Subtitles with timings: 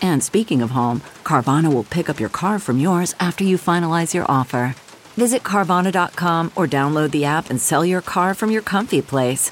[0.00, 4.14] And speaking of home, Carvana will pick up your car from yours after you finalize
[4.14, 4.74] your offer.
[5.16, 9.50] Visit Carvana.com or download the app and sell your car from your comfy place.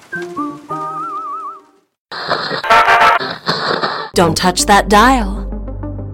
[4.15, 5.51] Don't touch that dial.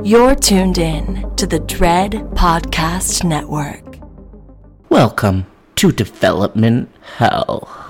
[0.03, 3.99] You're tuned in to the Dread Podcast Network.
[4.89, 7.90] Welcome to Development Hell.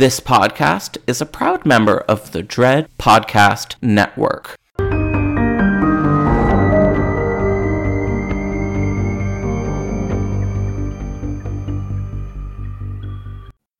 [0.00, 4.56] This podcast is a proud member of the Dread Podcast Network.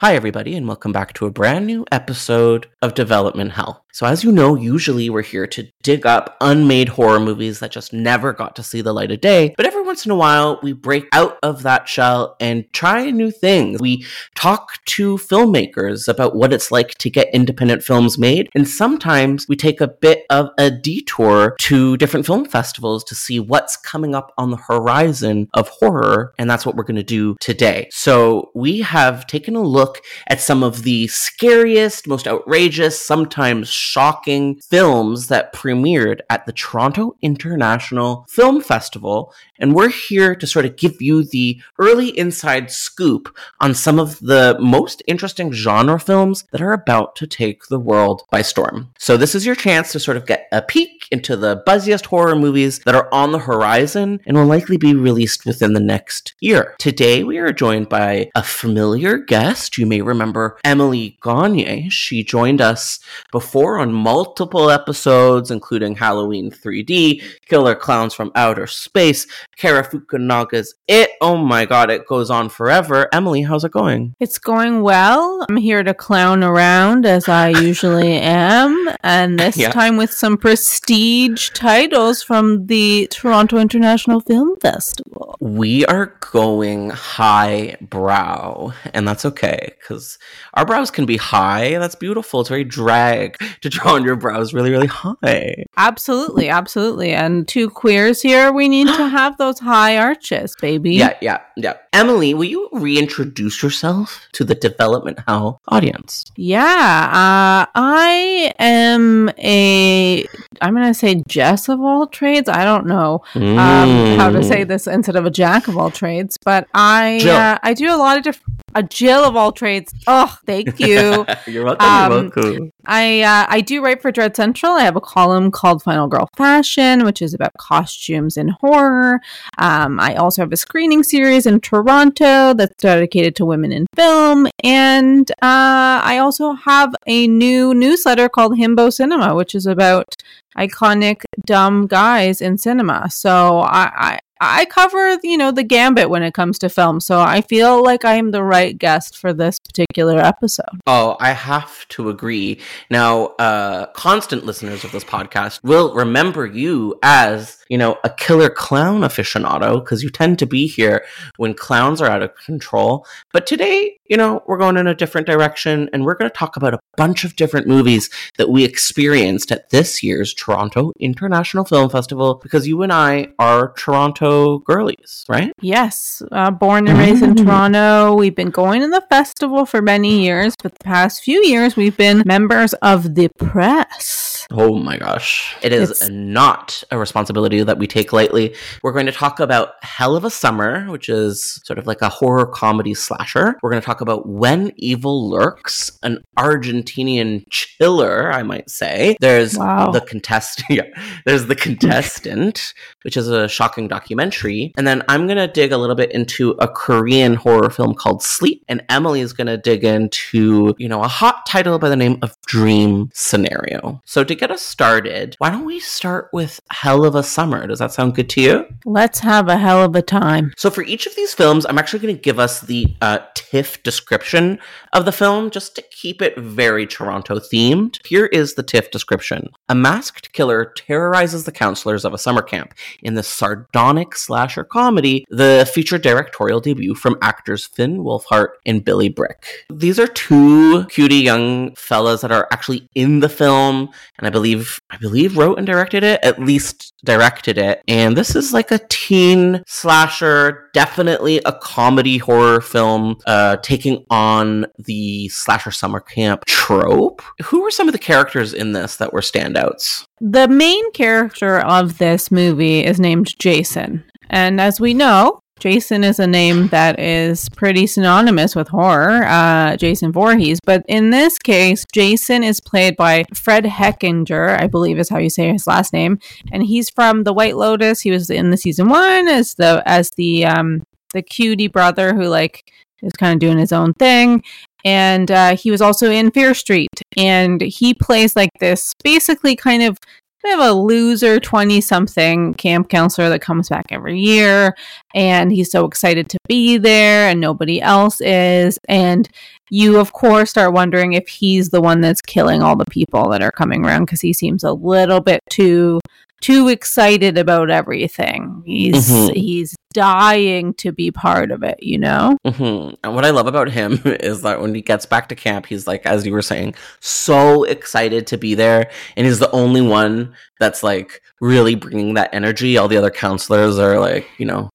[0.02, 3.86] Hi, everybody, and welcome back to a brand new episode of Development Hell.
[3.92, 7.92] So, as you know, usually we're here to dig up unmade horror movies that just
[7.92, 9.54] never got to see the light of day.
[9.56, 13.30] But every once in a while, we break out of that shell and try new
[13.30, 13.80] things.
[13.80, 18.48] We talk to filmmakers about what it's like to get independent films made.
[18.54, 23.40] And sometimes we take a bit of a detour to different film festivals to see
[23.40, 26.32] what's coming up on the horizon of horror.
[26.38, 27.88] And that's what we're going to do today.
[27.90, 34.60] So, we have taken a look at some of the scariest, most outrageous, sometimes shocking
[34.60, 39.32] films that premiered at the Toronto International Film Festival.
[39.60, 44.18] And we're here to sort of give you the early inside scoop on some of
[44.20, 48.92] the most interesting genre films that are about to take the world by storm.
[48.98, 52.36] So, this is your chance to sort of get a peek into the buzziest horror
[52.36, 56.74] movies that are on the horizon and will likely be released within the next year.
[56.78, 59.76] Today, we are joined by a familiar guest.
[59.76, 61.90] You may remember Emily Gagne.
[61.90, 63.00] She joined us
[63.32, 69.26] before on multiple episodes, including Halloween 3D, Killer Clowns from Outer Space,
[69.60, 71.10] Cary Fukunaga's It.
[71.20, 73.08] Oh my god, it goes on forever.
[73.12, 74.14] Emily, how's it going?
[74.18, 75.44] It's going well.
[75.50, 79.70] I'm here to clown around as I usually am, and this Yeah.
[79.70, 85.36] time with some prestige titles from the Toronto International Film Festival.
[85.40, 90.18] We are going high brow, and that's okay because
[90.54, 91.76] our brows can be high.
[91.78, 92.40] That's beautiful.
[92.40, 95.64] It's very drag to draw on your brows really, really high.
[95.76, 97.12] Absolutely, absolutely.
[97.12, 100.92] And two queers here, we need to have those high arches, baby.
[100.92, 101.74] Yeah, yeah, yeah.
[101.92, 106.24] Emily, will you reintroduce yourself to the Development Hell audience?
[106.36, 110.26] Yeah, uh, I am a,
[110.60, 112.48] I'm going to say Jess of all trades.
[112.48, 116.38] I don't know um, how to say this instead of a Jack of all trades,
[116.44, 119.92] but I, uh, I do a lot of different, a Jill of all trades.
[120.06, 121.26] Oh, thank you.
[121.46, 121.86] you're welcome.
[121.86, 122.72] Um, you're welcome.
[122.86, 124.72] I uh, I do write for Dread Central.
[124.72, 129.20] I have a column called Final Girl Fashion, which is about costumes and horror.
[129.58, 134.46] Um, I also have a screening series in Toronto that's dedicated to women in film,
[134.62, 140.14] and uh, I also have a new newsletter called Himbo Cinema, which is about
[140.56, 143.10] iconic dumb guys in cinema.
[143.10, 147.00] So I, I I cover, you know, the gambit when it comes to film.
[147.00, 150.80] So I feel like I am the right guest for this particular episode.
[150.86, 152.58] Oh, I have to agree.
[152.88, 158.50] Now, uh, constant listeners of this podcast will remember you as, you know, a killer
[158.50, 161.04] clown aficionado because you tend to be here
[161.36, 163.06] when clowns are out of control.
[163.32, 166.56] But today, you know, we're going in a different direction and we're going to talk
[166.56, 171.88] about a bunch of different movies that we experienced at this year's Toronto International Film
[171.88, 175.52] Festival because you and I are Toronto girlies, right?
[175.60, 178.14] Yes, uh, born and raised in Toronto.
[178.14, 181.96] We've been going to the festival for many years, but the past few years we've
[181.96, 184.29] been members of the press.
[184.52, 185.56] Oh my gosh.
[185.62, 188.54] It is It's- not a responsibility that we take lightly.
[188.82, 192.08] We're going to talk about Hell of a Summer, which is sort of like a
[192.08, 193.56] horror comedy slasher.
[193.62, 199.16] We're going to talk about When Evil Lurks, an Argentinian chiller, I might say.
[199.20, 199.90] There's Wow.
[199.92, 200.66] the contestant.
[200.70, 200.82] Yeah.
[201.26, 204.72] There's the contestant, which is a shocking documentary.
[204.76, 208.22] And then I'm going to dig a little bit into a Korean horror film called
[208.22, 208.64] Sleep.
[208.68, 212.18] And Emily is going to dig into, you know, a hot title by the name
[212.22, 214.00] of Dream Scenario.
[214.04, 217.66] So to get us started, why don't we start with Hell of a Summer?
[217.66, 218.66] Does that sound good to you?
[218.86, 220.54] Let's have a hell of a time.
[220.56, 223.82] So for each of these films, I'm actually going to give us the uh, TIFF
[223.82, 224.58] description
[224.94, 227.98] of the film just to keep it very Toronto themed.
[228.06, 229.50] Here is the TIFF description.
[229.68, 232.72] A masked killer terrorizes the counselors of a summer camp.
[233.02, 239.10] In the sardonic slasher comedy, the feature directorial debut from actors Finn Wolfhard and Billy
[239.10, 239.44] Bryk.
[239.68, 244.80] These are two cutie young fellas that are actually in the film, and I believe
[244.90, 247.82] I believe wrote and directed it, at least directed it.
[247.86, 254.66] And this is like a teen slasher, definitely a comedy horror film, uh, taking on
[254.78, 257.22] the slasher summer camp trope.
[257.44, 260.04] Who were some of the characters in this that were standouts?
[260.20, 264.04] The main character of this movie is named Jason.
[264.30, 269.76] And as we know, Jason is a name that is pretty synonymous with horror, uh,
[269.76, 270.58] Jason Voorhees.
[270.64, 275.30] But in this case, Jason is played by Fred Hechinger, I believe is how you
[275.30, 276.18] say his last name,
[276.50, 278.00] and he's from The White Lotus.
[278.00, 282.24] He was in the season one as the as the um, the cutie brother who
[282.24, 282.64] like
[283.02, 284.42] is kind of doing his own thing.
[284.82, 289.82] And uh, he was also in Fear Street, and he plays like this basically kind
[289.82, 289.98] of
[290.42, 294.74] we have a loser 20 something camp counselor that comes back every year
[295.14, 298.78] and he's so excited to be there and nobody else is.
[298.88, 299.28] And
[299.70, 303.42] you of course start wondering if he's the one that's killing all the people that
[303.42, 306.00] are coming around because he seems a little bit too
[306.40, 309.34] too excited about everything he's Mhm.
[309.34, 313.70] he's dying to be part of it you know hmm And what I love about
[313.70, 316.74] him is that when he gets back to camp, he's like, as you were saying,
[317.00, 318.90] so excited to be there.
[319.16, 322.76] And he's the only one that's like really bringing that energy.
[322.76, 324.70] All the other counselors are like, you know,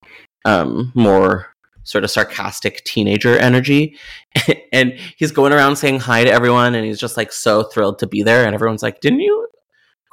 [0.45, 1.47] um, more
[1.83, 3.95] sort of sarcastic teenager energy.
[4.73, 6.75] and he's going around saying hi to everyone.
[6.75, 8.45] And he's just like so thrilled to be there.
[8.45, 9.47] And everyone's like, didn't you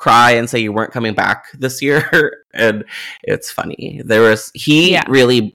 [0.02, 2.02] cry and say you weren't coming back this year?
[2.54, 2.84] and
[3.22, 4.02] it's funny.
[4.04, 5.04] There was, he Yeah.
[5.08, 5.54] really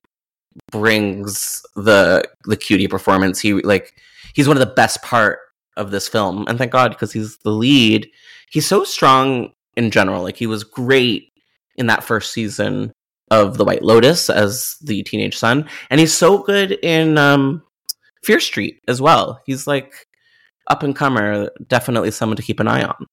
[0.71, 3.39] brings the the cutie performance.
[3.39, 3.93] He like
[4.33, 5.39] he's one of the best part
[5.75, 8.09] of this film, and thank God because he's the lead.
[8.49, 10.23] He's so strong in general.
[10.23, 11.31] Like he was great
[11.75, 12.91] in that first season
[13.29, 17.61] of The White Lotus as the teenage son, and he's so good in um,
[18.23, 19.39] Fear Street as well.
[19.45, 19.93] He's like
[20.67, 23.05] up and comer, definitely someone to keep an eye on.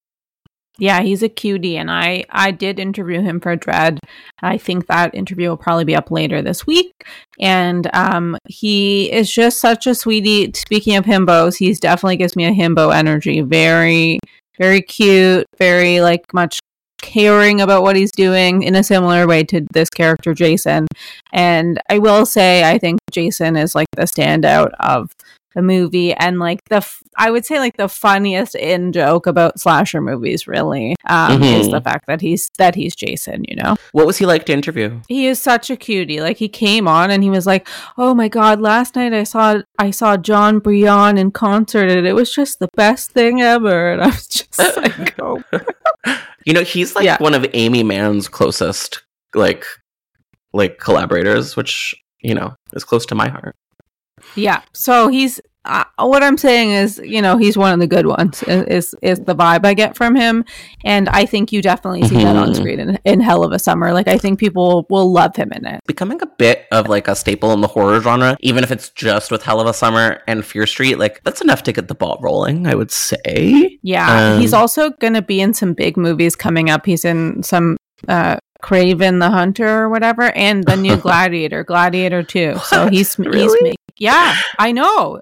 [0.78, 4.00] Yeah, he's a cutie, and I I did interview him for Dread.
[4.42, 6.92] I think that interview will probably be up later this week.
[7.38, 10.52] And um, he is just such a sweetie.
[10.54, 13.40] Speaking of himbos, he's definitely gives me a himbo energy.
[13.40, 14.18] Very,
[14.58, 15.46] very cute.
[15.58, 16.58] Very like much
[17.02, 20.86] caring about what he's doing in a similar way to this character Jason.
[21.32, 25.12] And I will say, I think Jason is like the standout of
[25.54, 29.60] the movie and like the f- I would say like the funniest in joke about
[29.60, 31.72] slasher movies really um, is Mhm.
[31.72, 35.00] the fact that he's that he's Jason you know What was he like to interview?
[35.08, 37.66] he is such a cutie like he came on and he was like
[37.98, 42.14] oh my god last night I saw I saw Jon Brion in concert and it
[42.14, 45.42] was just the best thing ever and I was just like oh
[46.46, 47.16] You know, he's like Yeah.
[47.20, 49.02] one of Aimee Mann's closest
[49.34, 49.64] like
[50.52, 53.56] like collaborators, which you know is close to my heart.
[54.36, 54.62] Yeah.
[54.72, 58.42] So he's uh, what I'm saying is, you know, he's one of the good ones.
[58.42, 60.44] Is is, the vibe I get from him,
[60.84, 62.56] and I think you definitely see that on Mhm.
[62.56, 63.94] screen in, in Hell of a Summer.
[63.94, 65.80] Like I think people will love him in it.
[65.86, 69.30] Becoming a bit of like a staple in the horror genre, even if it's just
[69.30, 72.18] with Hell of a Summer and Fear Street, like that's enough to get the ball
[72.20, 73.78] rolling, I would say.
[73.82, 74.34] Yeah.
[74.34, 76.84] Um, he's also going to be in some big movies coming up.
[76.84, 82.56] He's in some uh, Kraven the Hunter or whatever, and the new Gladiator, Gladiator Two.
[82.64, 83.70] So he's he's Really?
[83.70, 85.20] ma- yeah, I know,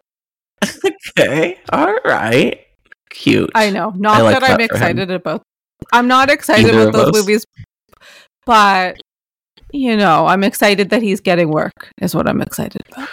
[1.18, 2.60] okay, all right,
[3.10, 3.50] cute.
[3.54, 3.90] I know.
[3.90, 4.64] Not I like that I'm that him.
[4.64, 5.42] excited about.
[5.92, 7.16] I'm not excited Either about those us.
[7.16, 7.46] movies,
[8.46, 9.00] but
[9.72, 11.90] you know, I'm excited that he's getting work.
[12.00, 13.08] Is what I'm excited about.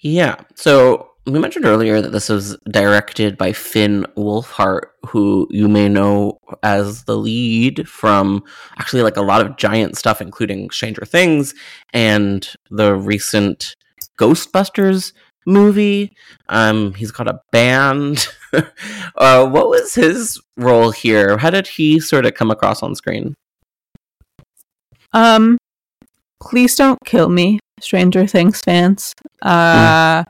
[0.00, 0.36] Yeah.
[0.54, 6.38] So we mentioned earlier that this was directed by Finn Wolfhard, who you may know
[6.62, 8.44] as the lead from
[8.78, 11.54] actually like a lot of giant stuff, including Stranger Things
[11.92, 13.74] and the recent
[14.18, 15.12] Ghostbusters
[15.46, 16.12] movie.
[16.48, 18.26] Um, he's got a band.
[19.16, 21.36] uh, what was his role here?
[21.38, 23.34] How did he sort of come across on screen?
[25.12, 25.58] Um,
[26.40, 29.14] please don't kill me, Stranger Things fans.
[29.42, 30.24] Uh,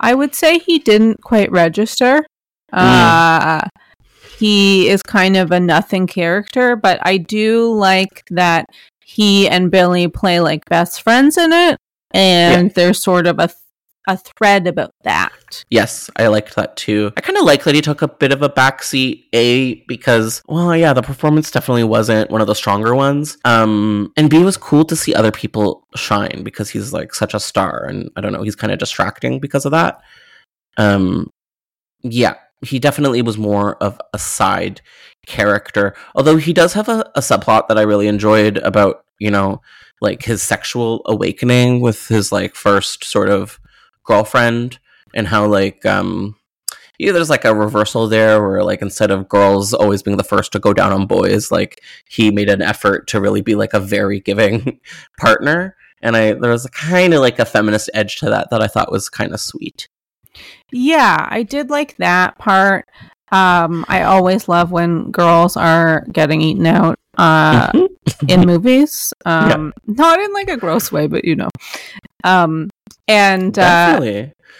[0.00, 2.24] I would say he didn't quite register.
[2.72, 3.62] Uh,
[4.38, 8.66] he is kind of a nothing character, but I do like that
[9.04, 11.78] he and Billy play like best friends in it,
[12.12, 13.50] and there's sort of a
[14.08, 15.64] a thread about that.
[15.68, 17.12] Yes, I liked that too.
[17.16, 20.74] I kind of like that he took a bit of a backseat, A, because, well,
[20.74, 23.36] yeah, the performance definitely wasn't one of the stronger ones.
[23.44, 27.40] Um, and B, was cool to see other people shine because he's like such a
[27.40, 27.84] star.
[27.84, 30.00] And I don't know, he's kind of distracting because of that.
[30.78, 31.30] Um,
[32.00, 34.80] yeah, he definitely was more of a side
[35.26, 35.94] character.
[36.14, 39.60] Although he does have a, a subplot that I really enjoyed about, you know,
[40.00, 43.58] like his sexual awakening with his like first sort of
[44.04, 44.78] girlfriend
[45.14, 46.34] and how like um
[46.98, 50.50] yeah, there's like a reversal there where like instead of girls always being the first
[50.52, 53.80] to go down on boys, like he made an effort to really be like a
[53.80, 54.80] very giving
[55.18, 55.76] partner.
[56.02, 58.90] And I there was kind of like a feminist edge to that that I thought
[58.90, 59.88] was kind of sweet.
[60.72, 62.88] Yeah, I did like that part.
[63.30, 67.70] Um, I always love when girls are getting eaten out uh,
[68.28, 69.12] in movies.
[69.26, 71.48] Um, Not in like a gross way, but you know.
[72.24, 72.70] Um,
[73.06, 74.00] and uh,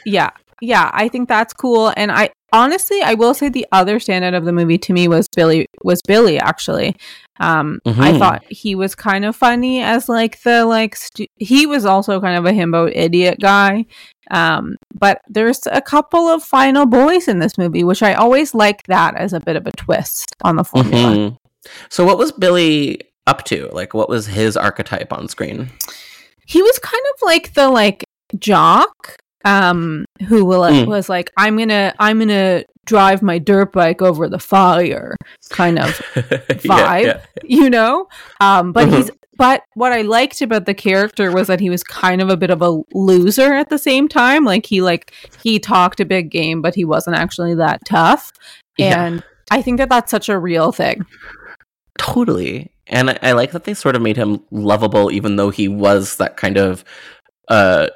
[0.05, 1.93] yeah, yeah, I think that's cool.
[1.97, 5.29] And I honestly, I will say the other standout of the movie to me was
[5.35, 5.67] Billy.
[5.85, 6.97] Was Billy actually?
[7.41, 8.19] Um, I Mhm.
[8.19, 12.37] thought he was kind of funny as like the like stu- he was also kind
[12.37, 13.85] of a himbo idiot guy.
[14.33, 18.83] Um, but there's a couple of final boys in this movie, which I always like
[18.89, 21.15] that as a bit of a twist on the formula.
[21.15, 21.37] Mhm.
[21.89, 23.69] So what was Billy up to?
[23.73, 25.71] Like what was his archetype on screen?
[26.47, 28.03] he was kind of like the like
[28.39, 30.87] jock um who will Mm.
[30.87, 35.15] was like i'm gonna i'm gonna drive my dirt bike over the fire
[35.51, 35.91] kind of
[36.65, 38.09] vibe Yeah, you know
[38.41, 38.97] um but Mhm.
[38.97, 42.37] he's but what i liked about the character was that he was kind of a
[42.39, 46.31] bit of a loser at the same time like he like he talked a big
[46.31, 48.33] game but he wasn't actually that tough
[48.79, 49.05] Yeah.
[49.05, 51.05] and i think that that's such a real thing
[51.99, 52.73] Totally.
[52.87, 56.17] And I, I like that they sort of made him lovable, even though he was
[56.17, 56.85] that kind of
[57.49, 57.89] uh,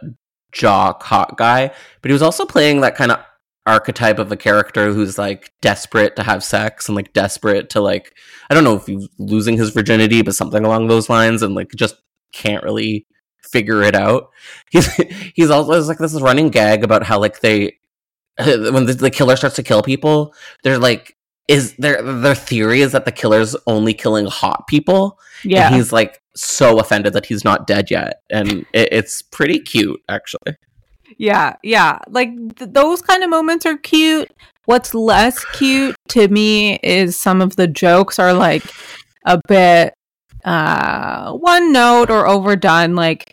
[0.52, 1.68] jock hot guy.
[2.02, 3.20] But he was also playing that kind of
[3.64, 8.12] archetype of a character who's like desperate to have sex and like desperate to like
[8.50, 11.70] I don't know if he's losing his virginity, but something along those lines, and like
[11.74, 11.96] just
[12.32, 13.06] can't really
[13.42, 14.30] figure it out.
[14.70, 14.92] He's
[15.34, 17.78] he's also like this running gag about how like they
[18.44, 21.16] when the, the killer starts to kill people, they're like
[21.48, 25.18] is their their theory is that the killer's only killing hot people.
[25.44, 29.58] yeah And he's like so offended that he's not dead yet, and it, it's pretty
[29.58, 30.56] cute actually.
[31.18, 31.98] Yeah, yeah.
[32.08, 34.30] Like th- those kind of moments are cute.
[34.64, 38.64] What's less cute to me is some of the jokes are like
[39.26, 39.94] a bit
[40.44, 43.32] uh one note or overdone like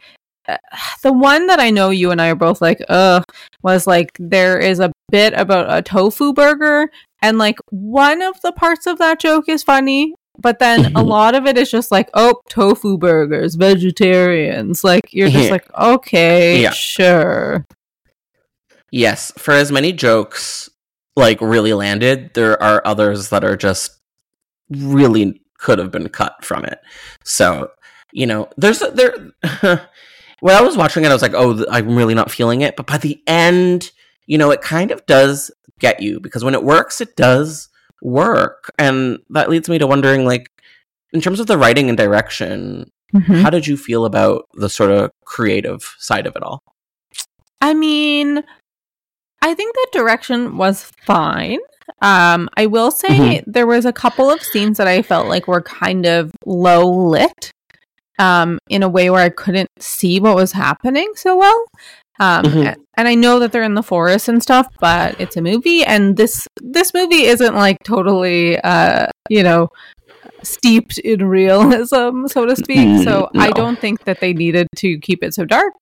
[1.03, 3.23] the one that I know you and I are both like ugh
[3.63, 6.89] was like there is a bit about a tofu burger
[7.21, 11.07] and like one of the parts of that joke is funny but then a mm-hmm.
[11.07, 16.61] lot of it is just like oh tofu burgers vegetarians like you're just like okay
[16.61, 16.71] Yeah.
[16.71, 17.65] sure
[18.91, 20.69] Yes, for as many jokes
[21.15, 23.99] like really landed, there are others that are just
[24.69, 26.79] really could have been cut from it.
[27.23, 27.71] So,
[28.11, 29.31] you know, there's there
[30.41, 32.87] when I was watching it I was like, "Oh, I'm really not feeling it." But
[32.87, 33.91] by the end,
[34.25, 37.69] you know, it kind of does get you because when it works, it does
[38.01, 38.71] work.
[38.77, 40.49] And that leads me to wondering like
[41.13, 43.41] in terms of the writing and direction, Mhm.
[43.41, 46.61] how did you feel about the sort of creative side of it all?
[47.61, 48.43] I mean,
[49.41, 51.59] I think the direction was fine.
[52.01, 53.43] Um, I will say Mhm.
[53.47, 57.51] there was a couple of scenes that I felt like were kind of low lit,
[58.19, 61.65] um, in a way where I couldn't see what was happening so well.
[62.19, 62.75] Um, Mhm.
[62.97, 66.17] and I know that they're in the forest and stuff, but it's a movie, and
[66.17, 69.69] this this movie isn't like totally, uh, you know,
[70.43, 72.87] steeped in realism, so to speak.
[72.89, 75.73] Mm, so I don't think that they needed to keep it so dark.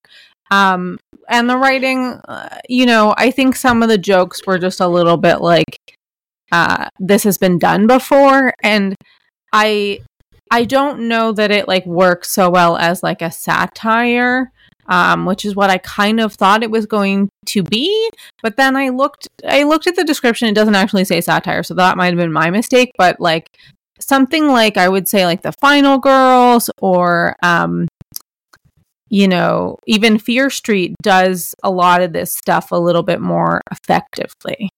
[0.51, 4.79] Um, and the writing, uh, you know, I think some of the jokes were just
[4.79, 5.75] a little bit like,
[6.51, 8.95] uh, this has been done before, and
[9.51, 10.01] I,
[10.51, 14.51] I don't know that it like works so well as like a satire.
[14.89, 18.09] Um, which is what I kind of thought it was going to be,
[18.41, 20.47] but then I looked, I looked at the description.
[20.47, 22.93] It doesn't actually say satire, so that might have been my mistake.
[22.97, 23.49] But like
[23.99, 27.89] something like I would say like the Final Girls or um,
[29.09, 33.61] you know, even Fear Street does a lot of this stuff a little bit more
[33.71, 34.69] effectively.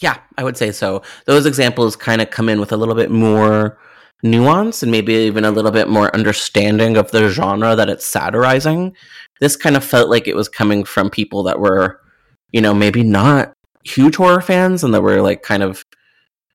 [0.00, 1.02] Yeah, I would say so.
[1.26, 3.78] Those examples kind of come in with a little bit more
[4.22, 8.94] nuance and maybe even a little bit more understanding of the genre that it's satirizing.
[9.40, 12.00] This kind of felt like it was coming from people that were,
[12.52, 15.84] you know, maybe not huge horror fans and that were like kind of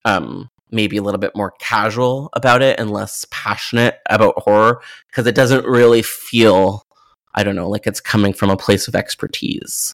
[0.06, 5.28] um maybe a little bit more casual about it and less passionate about horror because
[5.28, 6.86] it doesn't really feel
[7.34, 9.94] I don't know, like it's coming from a place of expertise.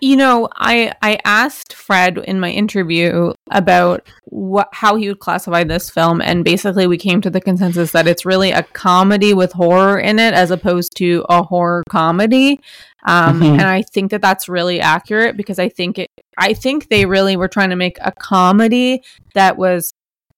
[0.00, 5.64] You know, I I asked Fred in my interview about what how he would classify
[5.64, 9.52] this film, and basically we came to the consensus that it's really a comedy with
[9.52, 12.60] horror in it, as opposed to a horror comedy.
[13.06, 13.52] Um, Mhm.
[13.52, 16.08] And I think that that's really accurate because I think it.
[16.38, 19.02] I think they really were trying to make a comedy
[19.34, 19.92] that was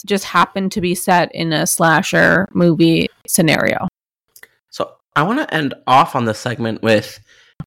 [0.05, 3.87] just happened to be set in a slasher movie scenario.
[4.71, 7.21] So I want to end off on this segment with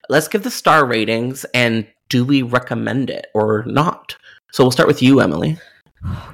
[0.09, 4.15] let's give the star ratings and do we recommend it or not?
[4.51, 5.57] So we'll start with you, Emily.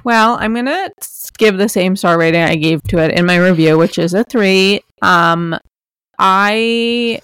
[0.04, 0.90] Well, I'm gonna
[1.38, 4.22] give the same star rating I gave to it in my review, which is a
[4.24, 4.80] three.
[5.00, 5.58] Um,
[6.18, 7.20] I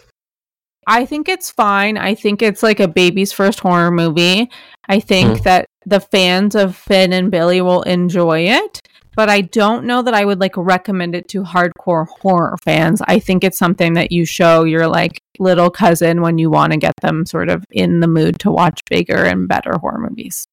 [0.87, 1.99] I think it's fine.
[1.99, 4.50] I think it's like a baby's first horror movie.
[4.88, 5.43] I think Mhm.
[5.43, 8.81] that the fans of Finn and Billy will enjoy it,
[9.18, 13.02] but I don't know that I would like recommend it to hardcore horror fans.
[13.08, 16.78] I think it's something that you show your like little cousin when you want to
[16.78, 20.46] get them sort of in the mood to watch bigger and better horror movies.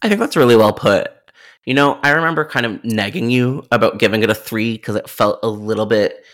[0.00, 1.08] I think that's really well put.
[1.66, 5.10] You know, I remember kind of nagging you about giving it a three because it
[5.10, 6.24] felt a little bit,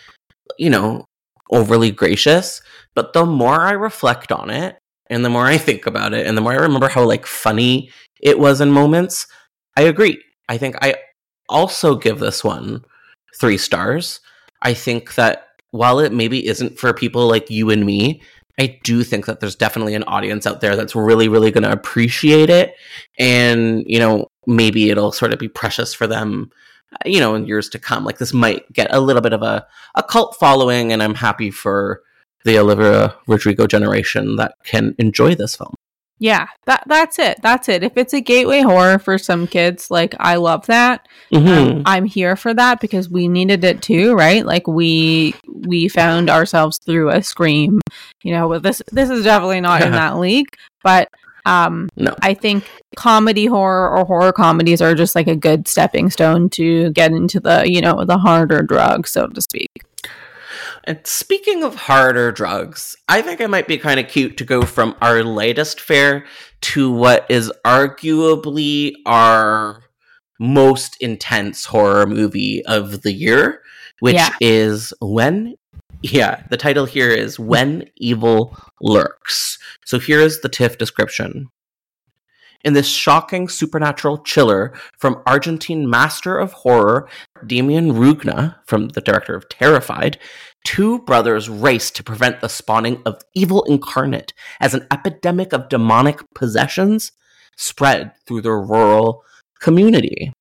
[0.59, 1.07] you know,
[1.51, 2.61] overly gracious.
[2.95, 4.77] But the more I reflect on it
[5.09, 7.91] and the more I think about it and the more I remember how like funny
[8.21, 9.27] it was in moments,
[9.79, 10.23] I agree.
[10.49, 10.97] I think I
[11.49, 12.85] also give this one
[13.41, 14.21] three stars.
[14.63, 18.23] I think that while it maybe isn't for people like you and me,
[18.59, 21.73] I do think that there's definitely an audience out there that's really, really going to
[21.73, 22.75] appreciate it.
[23.19, 26.53] And, you know, maybe it'll sort of be precious for them,
[27.05, 28.05] you know, in years to come.
[28.05, 31.51] Like this might get a little bit of a, a cult following, and I'm happy
[31.51, 32.03] for
[32.45, 35.75] the Olivia Rodrigo generation that can enjoy this film.
[36.21, 37.39] Yeah, that that's it.
[37.43, 37.83] That's it.
[37.83, 41.07] If it's a gateway horror for some kids, like I love that.
[41.33, 41.71] Mhm.
[41.79, 44.47] Um, I'm here for that because we needed it too, right?
[44.47, 45.35] Like we
[45.67, 47.81] we found ourselves through a scream.
[48.23, 50.49] You know, this this is definitely not in that league,
[50.85, 51.09] but
[51.47, 52.15] um No.
[52.23, 52.65] I think
[52.97, 57.41] comedy horror or horror comedies are just like a good stepping stone to get into
[57.41, 59.69] the, you know, the harder drug, so to speak.
[60.87, 64.63] And speaking of harder drugs, I think it might be kind of cute to go
[64.63, 66.27] from our latest fare
[66.63, 69.83] to what is arguably our
[70.39, 73.63] most intense horror movie of the year,
[74.01, 74.35] which Yeah.
[74.41, 75.55] is When.
[76.03, 79.59] Yeah, the title here is When Evil Lurks.
[79.87, 81.49] So here is the TIFF description.
[82.63, 87.09] In this shocking supernatural chiller from Argentine master of horror
[87.45, 90.19] Demián Rugna, from the director of Terrified,
[90.65, 96.21] two brothers race to prevent the spawning of evil incarnate as an epidemic of demonic
[96.35, 97.13] possessions
[97.57, 99.23] spread through the rural
[99.61, 100.33] community.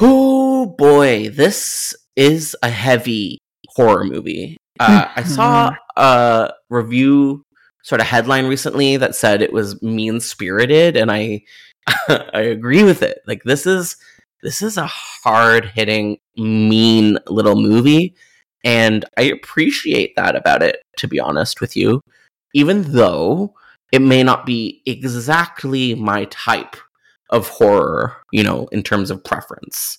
[0.00, 4.56] Oh boy, this is a heavy horror movie.
[4.80, 7.44] Uh, I saw a review
[7.82, 11.42] sort of headline recently that said it was mean spirited, and I
[12.08, 13.18] I agree with it.
[13.26, 13.96] Like this is
[14.42, 18.14] this is a hard hitting, mean little movie.
[18.64, 22.00] And I appreciate that about it, to be honest with you,
[22.54, 23.54] even though
[23.92, 26.76] it may not be exactly my type
[27.30, 29.98] of horror, you know, in terms of preference.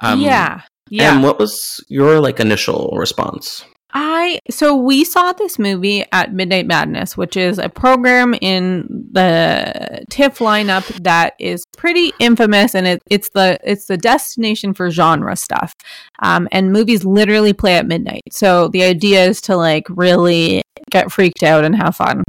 [0.00, 0.62] Um, yeah.
[0.90, 1.14] Yeah.
[1.14, 3.64] And what was your like initial response?
[3.94, 10.04] I so we saw this movie at Midnight Madness, which is a program in the
[10.10, 15.36] TIFF lineup that is pretty infamous, and it, it's the it's the destination for genre
[15.36, 15.74] stuff.
[16.20, 21.10] Um, and movies literally play at midnight, so the idea is to like really get
[21.10, 22.24] freaked out and have fun.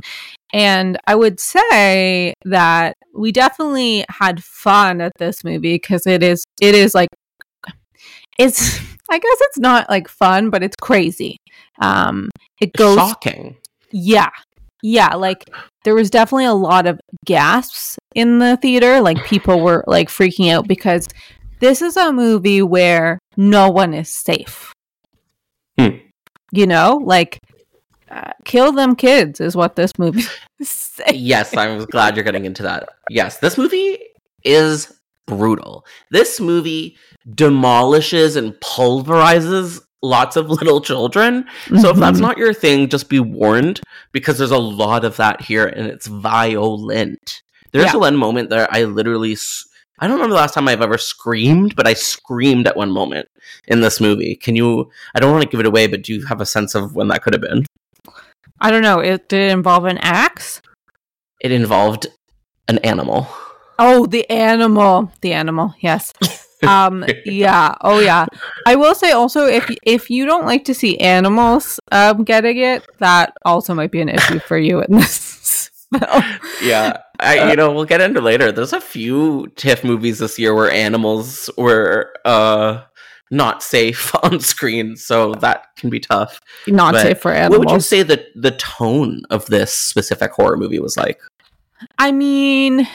[0.54, 6.46] And I would say that we definitely had fun at this movie because it is
[6.62, 7.10] it is like
[8.40, 8.80] it's
[9.12, 11.38] I guess it's not like fun, but it's crazy.
[11.80, 13.58] Um it goes Shocking.
[13.92, 14.30] yeah.
[14.82, 15.50] Yeah, like
[15.84, 19.02] there was definitely a lot of gasps in the theater.
[19.02, 21.06] Like people were like freaking out because
[21.60, 24.72] this is a movie where no one is safe.
[25.78, 25.98] Hmm.
[26.54, 27.40] You know, like
[28.10, 30.24] uh, kill them kids is what this movie
[30.60, 32.88] is yes, I'm glad you're getting into that.
[33.10, 33.98] Yes, this movie
[34.46, 34.99] is
[35.30, 35.86] brutal.
[36.12, 36.98] This movie
[37.36, 41.46] demolishes and pulverizes lots of little children.
[41.80, 42.22] So if that's Mhm.
[42.22, 46.08] not your thing, just be warned because there's a lot of that here and it's
[46.08, 47.42] violent.
[47.72, 47.96] There's Yeah.
[47.98, 49.38] a one moment there I literally
[50.02, 53.28] I don't remember the last time I've ever screamed, but I screamed at one moment
[53.68, 54.36] in this movie.
[54.36, 56.74] Can you I don't want to give it away, but do you have a sense
[56.76, 57.66] of when that could have been?
[58.62, 59.00] I don't know.
[59.00, 60.62] It did it involve an axe?
[61.42, 62.08] It involved
[62.70, 63.28] an animal.
[63.80, 65.12] Oh, the animal.
[65.22, 65.74] The animal.
[65.80, 66.14] Yes.
[66.62, 67.74] Um yeah.
[67.80, 68.26] Oh yeah.
[68.68, 72.86] I will say also if if you don't like to see animals um getting it,
[72.98, 76.24] that also might be an issue for you in this film.
[76.62, 80.54] yeah i you know we'll get into later there's a few tiff movies this year
[80.54, 82.82] where animals were uh
[83.32, 87.68] not safe on screen so that can be tough Not But safe for animals what
[87.68, 91.20] would you say that the tone of this specific horror movie was like
[91.98, 92.88] I mean,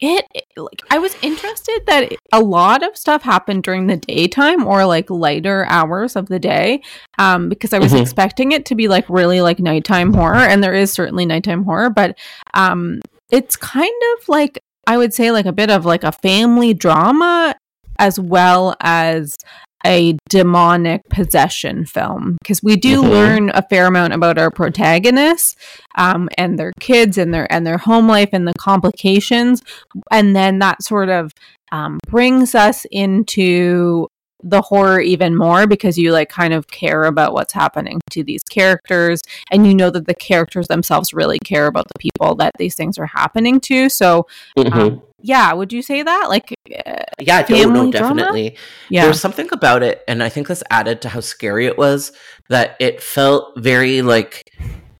[0.00, 3.96] it it- like I was interested that it- a lot of stuff happened during the
[3.96, 6.80] daytime or like lighter hours of the day,
[7.18, 8.00] um, because I was Mhm.
[8.02, 11.90] expecting it to be like really like nighttime horror, and there is certainly nighttime horror,
[11.90, 12.16] but
[12.54, 16.74] um, it's kind of like I would say like a bit of like a family
[16.74, 17.54] drama
[17.98, 19.36] as well as
[19.84, 23.10] a demonic possession film because we do Mhm.
[23.10, 25.56] learn a fair amount about our protagonists
[25.96, 29.62] um, and their kids and their and their home life and the complications.
[30.10, 31.32] And then that sort of
[31.72, 34.08] um, brings us into
[34.46, 38.42] the horror even more because you like kind of care about what's happening to these
[38.42, 42.74] characters and you know that the characters themselves really care about the people that these
[42.74, 43.88] things are happening to.
[43.88, 44.26] So
[44.72, 46.54] um, yeah would you say that like
[46.86, 47.90] uh, yeah no, no family drama?
[47.90, 48.56] definitely
[48.90, 51.78] yeah There was something about it, and I think this added to how scary it
[51.78, 52.12] was
[52.50, 54.52] that it felt very like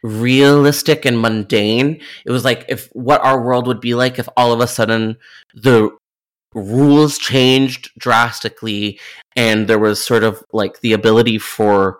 [0.02, 2.00] realistic and mundane.
[2.24, 5.16] It was like if what our world would be like if all of a sudden
[5.54, 5.90] the
[6.54, 8.98] rules changed drastically
[9.36, 11.98] and there was sort of like the ability for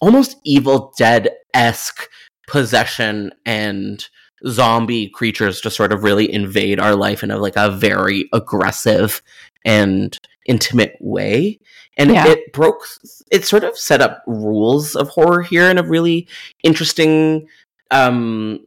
[0.00, 2.08] almost evil dead esque
[2.46, 4.08] possession and
[4.46, 9.22] zombie creatures to sort of really invade our life in a like a very aggressive
[9.64, 11.58] and intimate way
[11.96, 12.26] and Yeah.
[12.28, 12.86] it broke
[13.30, 16.28] it sort of set up rules of horror here in a really
[16.62, 17.46] interesting
[17.90, 18.60] um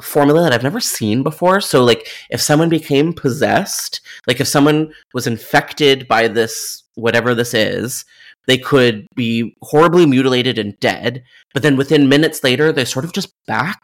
[0.00, 1.60] formula that I've never seen before.
[1.60, 7.52] So like if someone became possessed, like if someone was infected by this whatever this
[7.52, 8.04] is,
[8.46, 13.12] they could be horribly mutilated and dead, but then within minutes later they're sort of
[13.12, 13.80] just back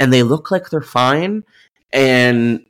[0.00, 1.44] and they look like they're fine
[1.92, 2.64] and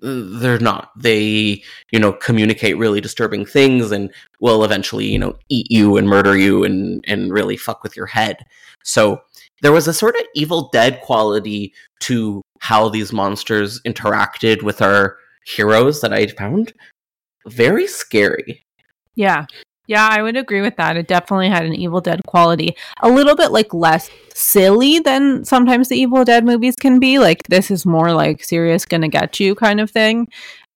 [0.00, 0.90] they're not.
[0.96, 6.08] They, you know, communicate really disturbing things and will eventually, you know, eat you and
[6.08, 8.38] murder you and and really fuck with your head.
[8.82, 9.20] So
[9.62, 15.16] there was a sort of Evil Dead quality to how these monsters interacted with our
[15.46, 16.72] heroes that I found
[17.46, 18.64] very scary.
[19.14, 19.46] Yeah.
[19.86, 20.96] Yeah, I would agree with that.
[20.96, 22.74] It definitely had an Evil Dead quality.
[23.02, 27.18] A little bit like less silly than sometimes the Evil Dead movies can be.
[27.18, 30.28] Like this is more like serious gonna get you kind of thing.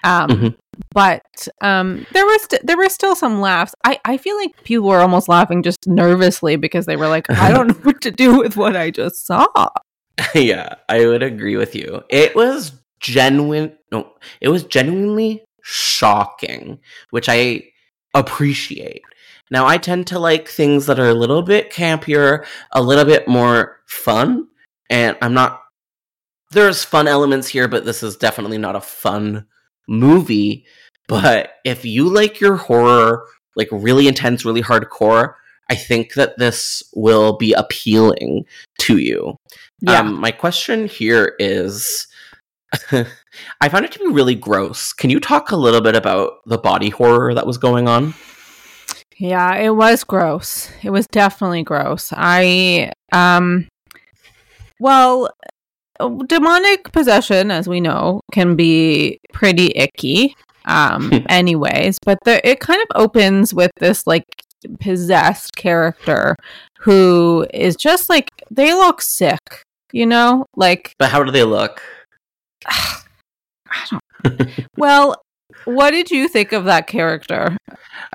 [0.04, 0.54] Um Mhm.
[0.94, 1.22] but
[1.60, 3.74] um there was st- there were still some laughs.
[3.84, 7.50] I I feel like people were almost laughing just nervously because they were like I
[7.54, 9.46] don't know what to do with what I just saw.
[10.34, 12.02] yeah, I would agree with you.
[12.10, 13.72] It was genuine.
[13.90, 16.78] No, it was genuinely shocking,
[17.10, 17.64] which I
[18.14, 19.02] appreciate.
[19.50, 23.26] Now, I tend to like things that are a little bit campier, a little bit
[23.28, 24.48] more fun,
[24.90, 25.62] and I'm not.
[26.50, 29.46] There's fun elements here, but this is definitely not a fun
[29.86, 30.64] movie.
[31.06, 33.24] But if you like your horror,
[33.56, 35.34] like really intense, really hardcore,
[35.70, 38.44] I think that this will be appealing
[38.80, 39.36] to you.
[39.80, 40.00] Yeah.
[40.00, 42.06] Um, my question here is
[43.60, 44.92] I found it to be really gross.
[44.92, 48.14] Can you talk a little bit about the body horror that was going on?
[49.18, 50.70] Yeah, it was gross.
[50.82, 52.12] It was definitely gross.
[52.16, 53.68] I um
[54.80, 55.28] well,
[56.26, 60.36] demonic possession as we know can be pretty icky
[60.66, 64.24] um anyways, but the it kind of opens with this like
[64.80, 66.36] possessed character
[66.78, 69.62] who is just like they look sick.
[69.92, 70.46] you know?
[70.56, 71.82] Like But how do they look?
[73.70, 75.16] I don't Well,
[75.64, 77.56] what did you think of that character?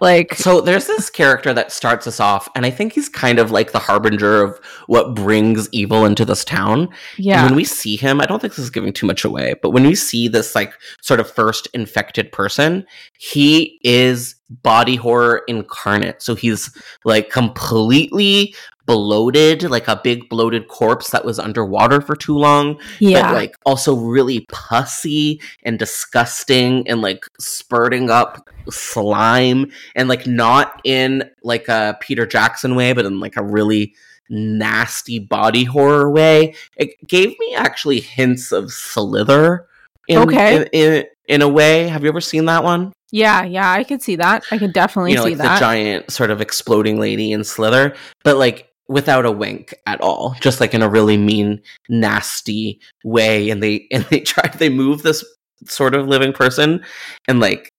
[0.02, 3.52] Like So there's this character that starts us off, and I think he's kind of
[3.52, 6.82] like the harbinger of what brings evil into this town.
[6.82, 7.46] And yeah.
[7.46, 9.86] when we see him, I don't think this is giving too much away, but when
[9.86, 12.86] we see this like sort of first infected person,
[13.18, 16.22] he is body horror incarnate.
[16.22, 16.72] So he's
[17.04, 23.22] like completely bloated, like a big bloated corpse that was underwater for too long, yeah.
[23.22, 30.82] but like also really pussy and disgusting and like spurting up slime and like not
[30.84, 33.94] in like a Peter Jackson way, but in like a really
[34.30, 36.56] nasty body horror way.
[36.76, 39.68] It gave me actually hints of Slither.
[40.08, 40.56] In, Okay.
[40.58, 42.92] In, in, in a way, have you ever seen that one?
[43.14, 44.44] Yeah, yeah, I could see that.
[44.50, 45.54] I could definitely you know, see like that.
[45.54, 50.36] the giant sort of exploding lady in Slither, but like without a wink at all,
[50.42, 53.52] just like in a really mean, nasty way.
[53.52, 55.24] And they and they try they move this
[55.68, 56.84] sort of living person,
[57.28, 57.70] and like,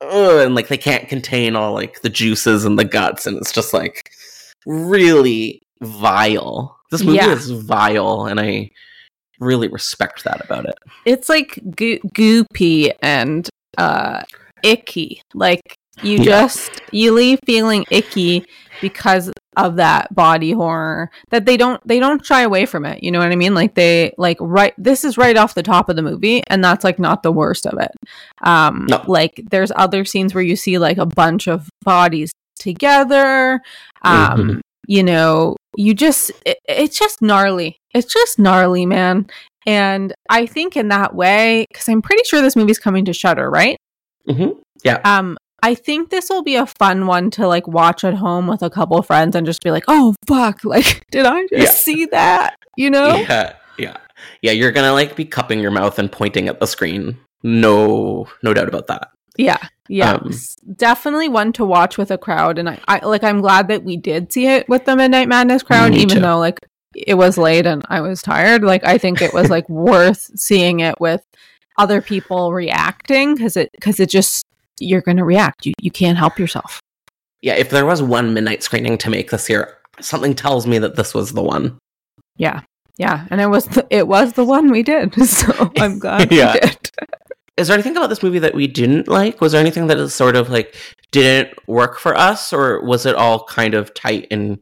[0.00, 3.52] ugh, and like they can't contain all like the juices and the guts, and it's
[3.52, 4.10] just like
[4.66, 6.76] really vile.
[6.90, 7.30] This movie Yeah.
[7.30, 8.68] is vile, and I
[9.38, 10.74] really respect that about it.
[11.04, 14.22] it's like goo- goopy and uh
[14.62, 15.22] icky.
[15.34, 16.24] Like you Yeah.
[16.24, 18.44] just you leave feeling icky
[18.80, 23.10] because of that body horror that they don't they don't shy away from it you
[23.10, 23.54] know what i mean?
[23.54, 26.82] Like they like right this is right off the top of the movie and that's
[26.84, 27.90] like not the worst of it.
[28.42, 29.04] Um No.
[29.06, 33.60] like there's other scenes where you see like a bunch of bodies together.
[34.02, 34.60] Um Mhm.
[34.88, 37.76] you know you just it, it's just gnarly.
[37.94, 39.26] It's just gnarly man.
[39.66, 43.48] And i think in that way because i'm pretty sure this movie's coming to Shudder
[43.50, 43.76] right
[44.28, 44.56] Mhm.
[44.84, 45.00] Yeah.
[45.04, 48.62] um i think this will be a fun one to like watch at home with
[48.62, 51.94] a couple friends and just be like oh fuck like did i just Yeah.
[51.94, 53.96] see that you know Yeah, yeah,
[54.42, 54.52] yeah.
[54.52, 57.16] You're gonna like be cupping your mouth and pointing at the screen.
[57.42, 59.08] No, no doubt about that.
[59.36, 59.58] Yeah,
[59.88, 60.30] yeah, Um,
[60.76, 63.24] definitely one to watch with a crowd, and I, I like.
[63.24, 66.20] I'm glad that we did see it with the Midnight Madness crowd, even too.
[66.20, 66.58] though like
[66.94, 68.62] it was late and I was tired.
[68.62, 71.22] Like I think it was like worth seeing it with
[71.78, 74.44] other people reacting because it because it just
[74.80, 75.66] you're gonna react.
[75.66, 76.80] You you can't help yourself.
[77.40, 80.96] Yeah, if there was one midnight screening to make this year, something tells me that
[80.96, 81.76] this was the one.
[82.36, 82.60] Yeah,
[82.98, 85.14] yeah, and it was the, it was the one we did.
[85.26, 86.54] So I'm glad Yeah.
[86.54, 86.90] we did.
[87.58, 89.40] Is there anything about this movie that we didn't like?
[89.42, 90.74] Was there anything that is sort of like
[91.10, 94.58] didn't work for us, or was it all kind of tight and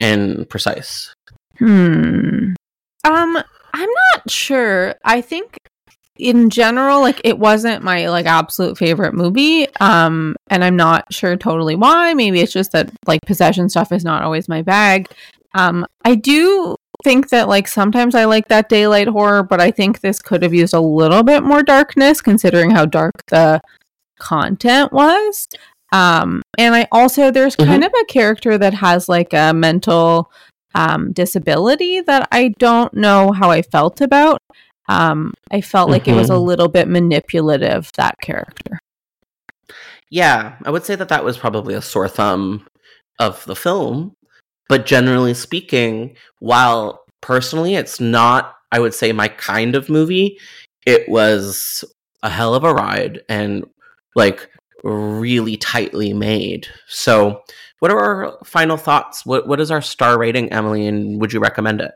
[0.00, 1.12] and precise?
[1.58, 2.54] Hmm.
[3.04, 3.36] Um,
[3.74, 4.94] I'm not sure.
[5.04, 5.56] I think
[6.20, 9.66] in general, like it wasn't my like absolute favorite movie.
[9.80, 12.14] Um, and I'm not sure totally why.
[12.14, 15.08] Maybe it's just that like possession stuff is not always my bag.
[15.54, 20.00] Um, I do think that like sometimes I like that daylight horror, but I think
[20.00, 23.60] this could have used a little bit more darkness considering how dark the
[24.18, 25.48] content was.
[25.92, 27.66] Um, and I also there's Mhm.
[27.66, 30.30] kind of a character that has like a mental
[30.74, 34.38] um disability that I don't know how I felt about.
[34.90, 36.44] Um, I felt like it was a Mhm.
[36.44, 38.80] little bit manipulative that character.
[40.10, 42.66] Yeah, I would say that that was probably a sore thumb
[43.20, 44.16] of the film.
[44.68, 50.38] But generally speaking, while personally it's not, I would say, my kind of movie,
[50.86, 51.84] it was
[52.22, 53.64] a hell of a ride and
[54.16, 54.48] like
[54.82, 56.66] really tightly made.
[56.88, 57.42] So,
[57.78, 59.24] what are our final thoughts?
[59.24, 61.92] What What is our star rating, Emily, and would you recommend it?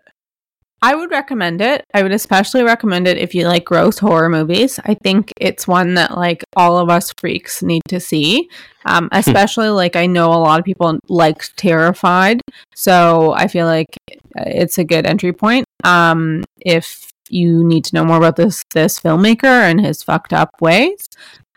[0.83, 1.85] I would recommend it.
[1.95, 4.79] I would especially recommend it if you like gross horror movies.
[4.85, 8.49] I think it's one that like all of us freaks need to see.
[8.85, 12.43] Um, especially like I know a lot of people like Terrified,
[12.75, 13.97] so I feel like
[14.37, 15.65] it's a good entry point.
[15.85, 20.51] Um, if you need to know more about this this filmmaker and his fucked up
[20.61, 21.09] ways,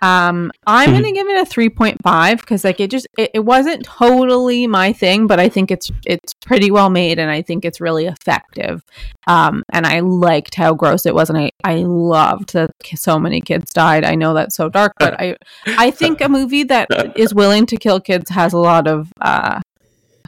[0.01, 3.39] um, I'm gonna give it a three point five because like it just it, it
[3.39, 7.65] wasn't totally my thing, but I think it's it's pretty well made and I think
[7.65, 8.83] it's really effective.
[9.25, 13.41] Um, and I liked how gross it was, and I I loved that so many
[13.41, 14.03] kids died.
[14.03, 17.77] I know that's so dark, but I I think a movie that is willing to
[17.77, 19.61] kill kids has a lot of uh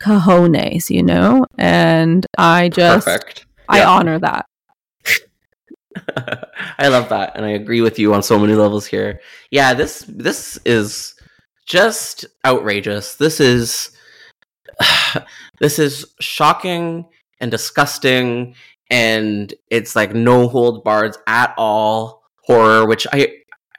[0.02, 3.46] cojones, you know, and I just Perfect.
[3.68, 3.90] I Yeah.
[3.90, 4.46] honor that.
[6.80, 9.22] I love that, and I agree with you on so many levels here.
[9.52, 11.16] Yeah, this this is
[11.66, 13.16] just outrageous.
[13.16, 13.92] This is
[15.60, 17.06] this is shocking
[17.40, 18.56] and disgusting,
[18.90, 23.30] and it's like no hold bars at all horror, which I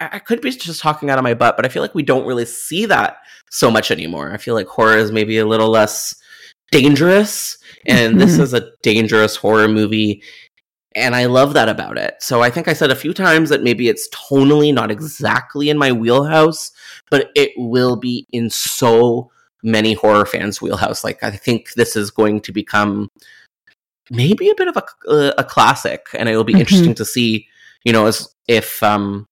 [0.00, 2.26] I could be just talking out of my butt, but I feel like we don't
[2.26, 3.18] really see that
[3.50, 4.32] so much anymore.
[4.32, 6.14] I feel like horror is maybe a little less
[6.70, 10.22] dangerous, and this is a dangerous horror movie
[10.96, 12.16] And I love that about it.
[12.20, 15.78] So I think I said a few times that maybe it's tonally not exactly in
[15.78, 16.72] my wheelhouse,
[17.10, 19.30] but it will be in so
[19.62, 21.04] many horror fans' wheelhouse.
[21.04, 23.08] Like I think this is going to become
[24.10, 26.60] maybe a bit of a, a, a classic, and it will be Mhm.
[26.60, 27.46] interesting to see,
[27.84, 29.26] you know, as if um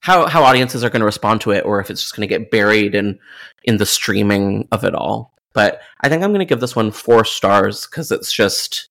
[0.00, 2.34] how how audiences are going to respond to it, or if it's just going to
[2.34, 3.18] get buried in
[3.64, 5.34] in the streaming of it all.
[5.52, 8.88] But I think I'm going to give this one four stars because it's just,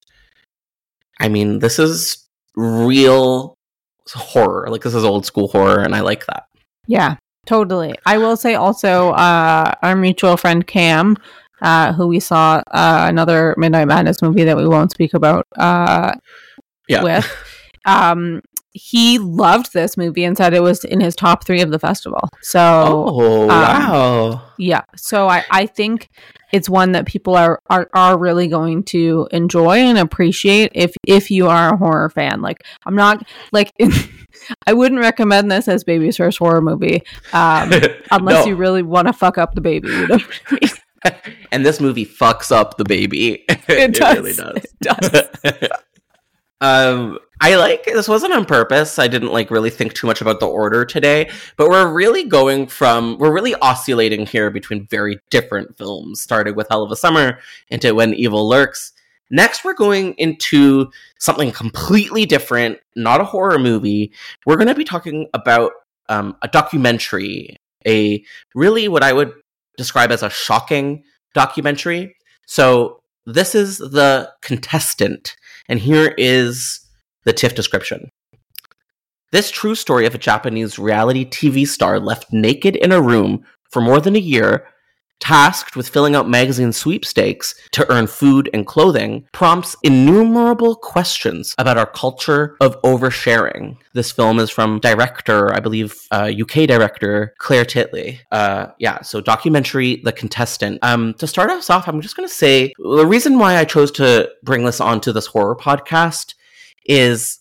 [1.19, 2.25] I mean, this is
[2.55, 3.55] real
[4.13, 4.67] horror.
[4.69, 6.43] Like this is old school horror, and I like that.
[6.87, 7.95] Yeah, totally.
[8.05, 11.17] I will say also, uh, our mutual friend Cam,
[11.61, 16.13] uh, who we saw uh, another Midnight Madness movie that we won't speak about uh,
[16.87, 17.03] Yeah.
[17.03, 17.29] with,
[17.85, 18.41] um,
[18.77, 22.29] he loved this movie and said it was in his top three of the festival.
[22.41, 24.41] So, Oh um, wow!
[24.57, 24.83] yeah.
[24.95, 26.09] So I, I think
[26.53, 31.29] it's one that people are, are are really going to enjoy and appreciate if if
[31.31, 32.41] you are a horror fan.
[32.41, 33.73] Like I'm not like
[34.67, 37.03] I wouldn't recommend this as baby's first horror movie.
[37.33, 37.71] Um,
[38.11, 38.49] unless No.
[38.51, 39.89] you really want to fuck up the baby.
[39.89, 40.19] You know
[40.51, 40.69] I mean?
[41.51, 43.43] and this movie fucks up the baby.
[43.67, 44.15] It does.
[44.17, 44.63] really does.
[44.63, 45.69] It does.
[46.61, 48.97] um, I like this wasn't on purpose.
[48.97, 52.67] I didn't like really think too much about the order today, but we're really going
[52.67, 56.19] from we're really oscillating here between very different films.
[56.19, 58.93] Started with Hell of a Summer into When Evil Lurks.
[59.29, 64.13] Next, we're going into something completely different, not a horror movie.
[64.45, 65.73] We're going to be talking about
[66.07, 68.23] um, a documentary, a
[68.55, 69.33] really what I would
[69.77, 72.15] describe as a shocking documentary.
[72.45, 75.35] So, this is the contestant,
[75.67, 76.86] and here is
[77.27, 78.09] the TIFF description.
[79.33, 83.81] This true story of a Japanese reality TV star left naked in a room for
[83.81, 84.65] more than a year,
[85.19, 91.77] tasked with filling out magazine sweepstakes to earn food and clothing, prompts innumerable questions about
[91.77, 93.75] our culture of oversharing.
[93.93, 98.19] This film is from director, I believe, uh, UK director Clair Titley.
[98.31, 100.79] Uh, yeah, so documentary The Contestant.
[100.81, 103.91] Um, to start us off, I'm just going to say the reason why I chose
[103.93, 106.35] to bring this onto this horror podcast
[106.87, 107.39] is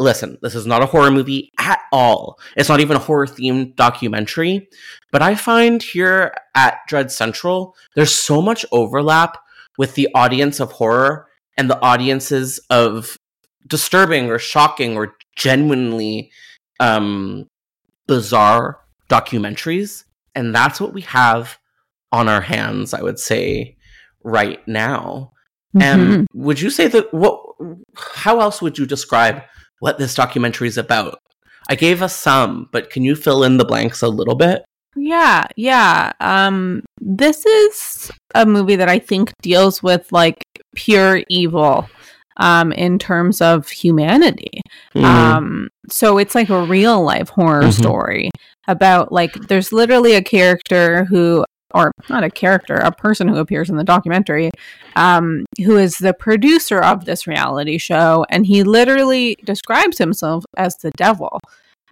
[0.00, 2.40] listen, this is not a horror movie at all.
[2.56, 4.68] It's not even a horror themed documentary.
[5.12, 9.36] But I find here at Dread Central, there's so much overlap
[9.76, 13.18] with the audience of horror and the audiences of
[13.66, 16.30] disturbing or shocking or genuinely
[16.80, 17.46] um,
[18.06, 20.04] bizarre documentaries.
[20.34, 21.58] And that's what we have
[22.10, 23.76] on our hands, I would say,
[24.24, 25.32] right now.
[25.78, 27.49] And would you say that what?
[27.96, 29.42] How else would you describe
[29.80, 31.18] what this documentary is about?
[31.68, 34.62] I gave us some, but can you fill in the blanks a little bit?
[34.96, 36.12] Yeah, yeah.
[36.20, 40.42] Um, this is a movie that I think deals with like
[40.74, 41.88] pure evil,
[42.38, 44.62] um, in terms of humanity.
[44.94, 45.04] Mm-hmm.
[45.04, 47.72] Um, so it's like a real life horror Mhm.
[47.78, 48.30] story
[48.66, 53.70] about like there's literally a character who or not a character, a person who appears
[53.70, 54.50] in the documentary,
[54.96, 60.76] um, who is the producer of this reality show, and he literally describes himself as
[60.76, 61.40] the devil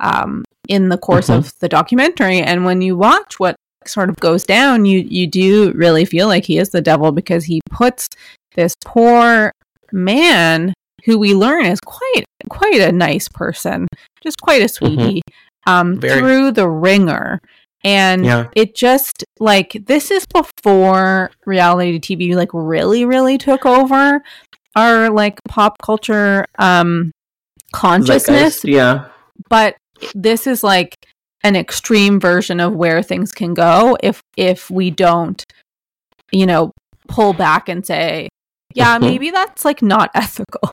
[0.00, 1.38] um, in the course Mhm.
[1.38, 2.40] of the documentary.
[2.40, 6.44] And when you watch what sort of goes down, you you do really feel like
[6.44, 8.06] he is the devil because he puts
[8.54, 9.52] this poor
[9.92, 13.86] man who we learn is quite quite a nice person,
[14.22, 15.22] just quite a sweetie,
[15.66, 17.40] um, through the ringer.
[17.84, 18.48] And Yeah.
[18.54, 24.22] it just like this is before reality TV like really, really took over
[24.74, 27.12] our like pop culture um
[27.72, 28.62] consciousness.
[28.62, 29.08] Zeitgeist, yeah.
[29.48, 29.76] But
[30.14, 30.94] this is like
[31.44, 35.44] an extreme version of where things can go if if we don't,
[36.32, 36.72] you know,
[37.06, 38.28] pull back and say,
[38.74, 39.02] yeah, Mhm.
[39.02, 40.72] maybe that's like not ethical.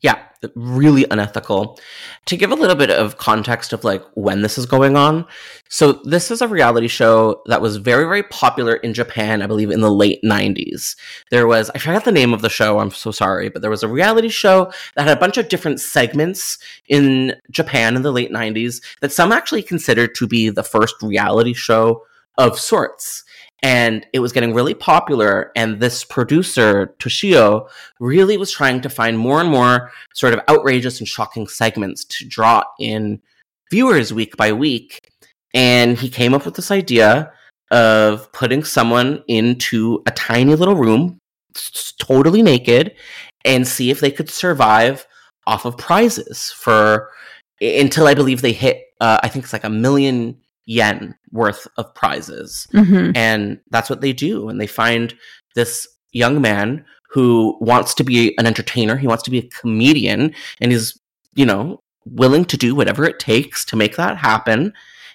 [0.00, 0.22] Yeah,
[0.54, 1.78] really unethical.
[2.26, 5.26] To give a little bit of context of like when this is going on,
[5.68, 9.72] so this is a reality show that was very, very popular in Japan, I believe,
[9.72, 10.94] in the late 90s.
[11.32, 13.82] There was, I forgot the name of the show, I'm so sorry, but there was
[13.82, 18.30] a reality show that had a bunch of different segments in Japan in the late
[18.30, 22.04] 90s that some actually considered to be the first reality show
[22.36, 23.24] of sorts.
[23.62, 27.68] And it was getting really popular, and this producer, Toshio,
[27.98, 32.28] really was trying to find more and more sort of outrageous and shocking segments to
[32.28, 33.20] draw in
[33.70, 35.10] viewers week by week.
[35.54, 37.32] And he came up with this idea
[37.70, 41.18] of putting someone into a tiny little room,
[41.98, 42.94] totally naked,
[43.44, 45.06] and see if they could survive
[45.46, 47.10] off of prizes for
[47.60, 50.36] until I believe they hit, uh, I think it's like a million
[50.68, 53.12] yen worth of prizes Mm-hmm.
[53.16, 55.14] and that's what they do and they find
[55.54, 58.96] this young man who wants to be an entertainer.
[58.96, 60.98] He wants to be a comedian and he's,
[61.34, 64.72] you know, willing to do whatever it takes to make that happen.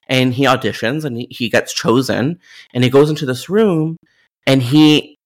[0.10, 2.40] And he auditions and he, he gets chosen
[2.74, 3.98] and he goes into this room
[4.48, 5.18] and he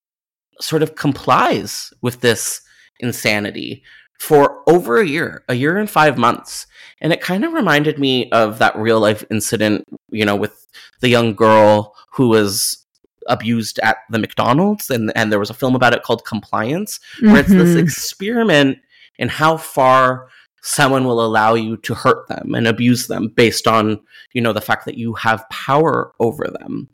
[0.59, 2.61] sort of complies with this
[2.99, 3.83] insanity
[4.19, 6.65] for over a year, a year and five months.
[7.01, 10.67] And it kind of reminded me of that real life incident, you know, with
[11.01, 12.85] the young girl who was
[13.27, 14.89] abused at the McDonald's.
[14.89, 17.81] And, and there was a film about it called Compliance, where it's this Mhm.
[17.83, 18.79] experiment
[19.19, 20.27] in how far
[20.61, 23.99] someone will allow you to hurt them and abuse them based on,
[24.33, 26.89] you know, the fact that you have power over them.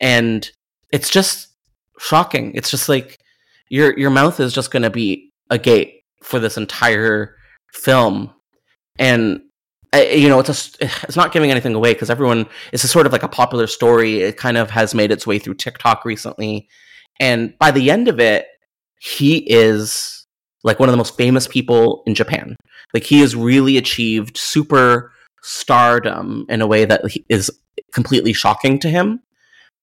[0.00, 0.50] And
[0.90, 1.48] it's just
[1.98, 2.52] shocking.
[2.54, 3.18] It's just like
[3.68, 7.36] your your mouth is just going to be a gate for this entire
[7.72, 8.32] film,
[8.98, 9.40] and
[9.94, 10.48] you know it's
[10.80, 13.66] a it's not giving anything away because everyone it's a sort of like a popular
[13.66, 14.22] story.
[14.22, 16.68] It kind of has made its way through TikTok recently,
[17.20, 18.46] and by the end of it,
[19.00, 20.26] he is
[20.62, 22.56] like one of the most famous people in Japan.
[22.92, 25.12] Like he has really achieved super
[25.42, 27.50] stardom in a way that is
[27.92, 29.20] completely shocking to him.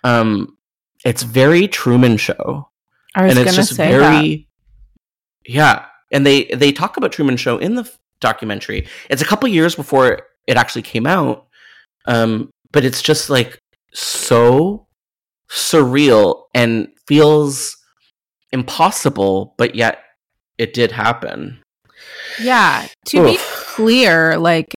[0.04, 0.58] Um,
[1.06, 2.72] it's very Truman Show
[3.16, 4.48] I was and going it's to just say very
[5.46, 7.90] yeah and they they talk about truman show in the
[8.20, 11.48] documentary it's a couple years before it actually came out
[12.06, 13.58] um but it's just like
[13.94, 14.86] so
[15.50, 17.78] surreal and feels
[18.52, 20.00] impossible but yet
[20.62, 21.60] it did happen.
[22.40, 22.88] Yeah.
[23.08, 24.76] To be clear, like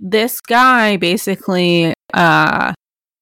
[0.00, 2.74] this guy basically uh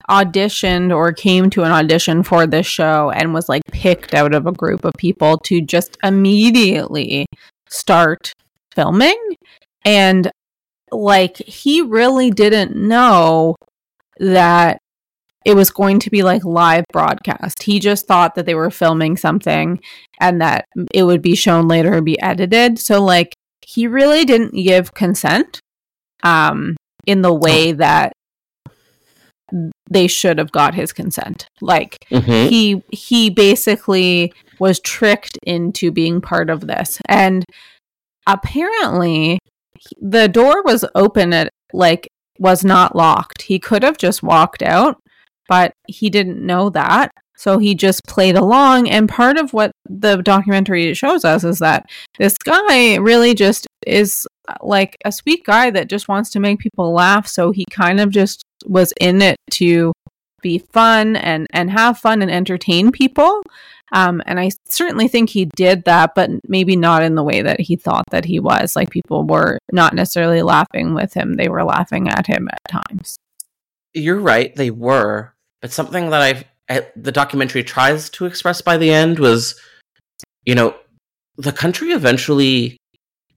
[0.08, 4.46] auditioned or came to an audition for this show and was like picked out of
[4.46, 7.26] a group of people to just immediately
[7.68, 8.32] start
[8.74, 9.18] filming
[9.84, 10.30] and
[10.90, 13.56] like he really didn't know
[14.18, 14.78] that
[15.44, 17.64] it was going to be like live broadcast.
[17.64, 19.80] He just thought that they were filming something
[20.20, 22.78] and that it would be shown later and be edited.
[22.78, 23.34] So like
[23.66, 25.60] he really didn't give consent
[26.22, 26.76] um
[27.06, 28.12] in the way that
[29.90, 31.46] they should have got his consent.
[31.60, 32.48] Like Mhm.
[32.48, 37.44] he he basically was tricked into being part of this and
[38.26, 39.38] apparently
[40.00, 44.96] the door was open at like was not locked he could have just walked out
[45.48, 47.10] but he didn't know that
[47.42, 51.84] so he just played along and part of what the documentary shows us is that
[52.18, 56.60] this guy really just is uh, like a sweet guy that just wants to make
[56.60, 59.92] people laugh so he kind of just was in it to
[60.40, 63.42] be fun and and have fun and entertain people
[63.94, 67.60] um, and I certainly think he did that, but maybe not in the way that
[67.60, 68.74] he thought that he was.
[68.74, 73.18] Like people were not necessarily laughing with him; they were laughing at him at times.
[73.92, 78.90] you're right they were but something that i've the documentary tries to express by the
[78.90, 79.60] end was
[80.44, 80.74] you know
[81.36, 82.76] the country eventually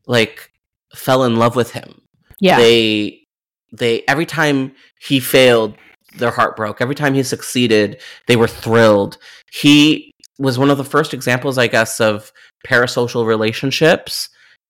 [0.07, 0.51] like
[0.93, 2.01] fell in love with him.
[2.39, 3.23] Yeah, they
[3.71, 5.75] they every time he failed
[6.17, 6.81] their heart broke.
[6.81, 9.17] Every time he succeeded they were thrilled.
[9.51, 12.31] He was one of the first examples i guess of
[12.67, 14.29] parasocial relationships.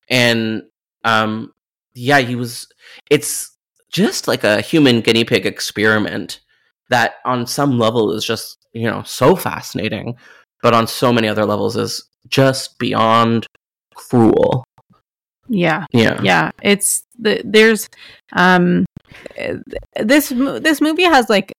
[0.10, 0.64] And
[1.03, 1.51] um
[1.93, 2.68] yeah he was
[3.10, 3.56] it's
[3.91, 6.41] just like a human guinea pig experiment
[6.89, 10.15] that on some level is just you know so fascinating
[10.65, 13.45] but on so many other levels is just beyond
[13.93, 14.63] cruel.
[15.47, 16.19] Yeah, yeah.
[16.23, 16.49] Yeah.
[16.63, 17.88] It's the there's
[18.33, 18.83] um
[19.95, 21.51] this this movie has like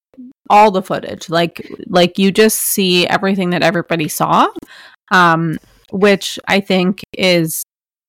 [0.50, 4.48] all the footage, like like you just see everything that everybody saw,
[5.12, 5.56] um,
[5.92, 7.62] which I think is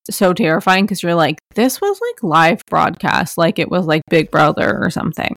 [0.09, 4.31] so terrifying because you're like this was like live broadcast, like it was like Big
[4.31, 5.35] Brother or something.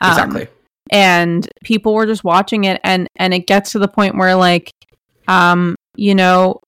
[0.00, 0.48] Um, exactly
[0.92, 2.80] and people were just watching it.
[2.84, 4.70] And and it gets to the point where like
[5.26, 6.60] um you know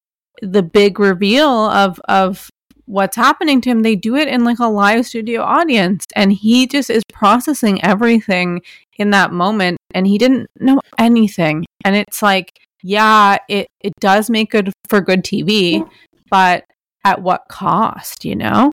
[0.42, 2.48] the big reveal of of
[2.86, 6.04] what's happening to him they do it in like a live studio audience.
[6.16, 8.62] And he just is processing everything
[8.96, 9.78] in that moment.
[9.94, 11.66] And he didn't know anything.
[11.84, 15.88] And it's like yeah it it does make good for good TV
[16.30, 16.64] but
[17.04, 18.72] at what cost you know?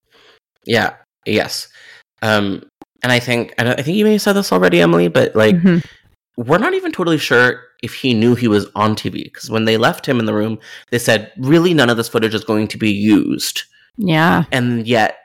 [0.65, 0.95] Yeah.
[1.25, 1.67] Yes.
[2.21, 2.63] Um,
[3.03, 5.55] and I think, and I think you may have said this already, Emily, but like,
[5.55, 5.83] Mhm.
[6.37, 9.77] we're not even totally sure if he knew he was on TV because when they
[9.77, 10.59] left him in the room,
[10.91, 13.63] they said, really, none of this footage is going to be used.
[13.97, 15.17] yeah And yet,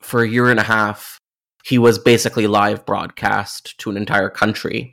[0.00, 1.18] for a year and a half,
[1.64, 4.92] he was basically live broadcast to an entire country.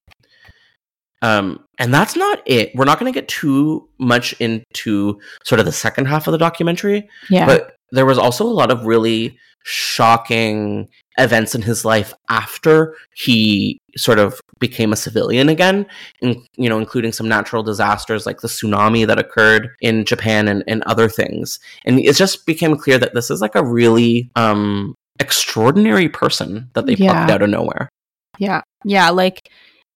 [1.22, 2.72] Um, and that's not it.
[2.76, 6.38] We're not going to get too much into sort of the second half of the
[6.38, 10.88] documentary, yeah but there was also a lot of really shocking
[11.22, 15.86] events in his life after he sort of became a civilian again,
[16.22, 20.64] in, you know, including some natural disasters like the tsunami that occurred in Japan and,
[20.68, 21.60] and other things.
[21.86, 26.86] And it just became clear that this is like a really um, extraordinary person that
[26.86, 27.14] they Yeah.
[27.14, 27.90] plucked out of nowhere.
[28.38, 28.62] Yeah.
[28.86, 29.10] Yeah.
[29.10, 29.50] Like,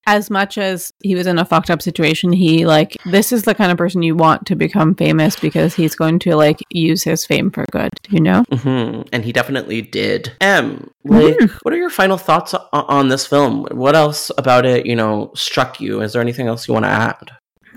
[0.08, 3.56] as much as he was in a fucked up situation, he, like, this is the
[3.56, 7.26] kind of person you want to become famous because he's going to, like, use his
[7.26, 8.44] fame for good, you know?
[8.52, 10.32] hmm And he definitely did.
[10.42, 13.66] Em, like, what are your final thoughts o- on this film?
[13.72, 16.02] What else about it, you know, struck you?
[16.02, 17.32] Is there anything else you want to add?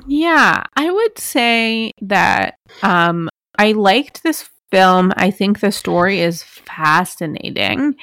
[0.06, 0.64] Yeah.
[0.76, 5.12] I would say that um, I liked this film.
[5.16, 7.96] I think the story is fascinating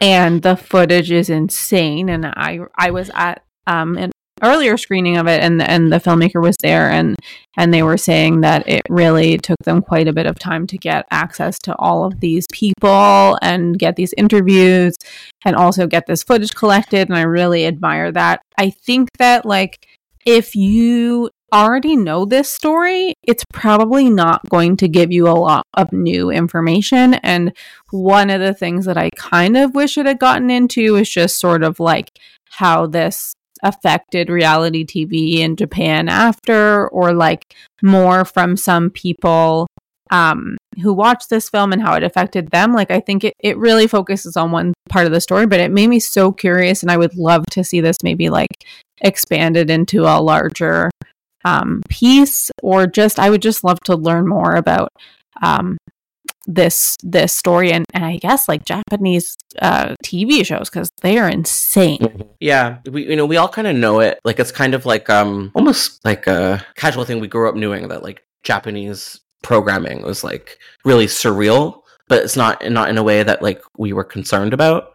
[0.00, 2.08] and the footage is insane.
[2.08, 4.10] And I, I was at um, an
[4.42, 7.16] earlier screening of it and and the filmmaker was there and
[7.56, 10.76] and they were saying that it really took them quite a bit of time to
[10.76, 14.94] get access to all of these people and get these interviews
[15.46, 18.42] and also get this footage collected and I really admire that.
[18.58, 19.86] I think that like
[20.26, 25.64] if you already know this story, it's probably not going to give you a lot
[25.74, 27.14] of new information.
[27.14, 27.52] And
[27.90, 31.38] one of the things that I kind of wish it had gotten into is just
[31.38, 32.10] sort of like
[32.50, 39.66] how this affected reality TV in Japan after, or like more from some people
[40.10, 42.72] um who watched this film and how it affected them?
[42.72, 45.72] Like i think it, it really focuses on one part of the story but it
[45.72, 48.64] made me so curious and i would love to see this maybe like
[49.00, 50.90] expanded into a larger
[51.44, 54.90] um piece or just i would just love to learn more about
[55.42, 55.76] um
[56.46, 61.28] this this story and, and i guess like japanese uh tv shows because they are
[61.28, 61.98] insane
[62.40, 64.20] Yeah, we you know we all kind of know it.
[64.24, 67.88] Like it's kind of like um almost like a casual thing we grew up knowing
[67.88, 73.22] that like Japanese programming was like really surreal, but it's not not in a way
[73.22, 74.92] that like we were concerned about.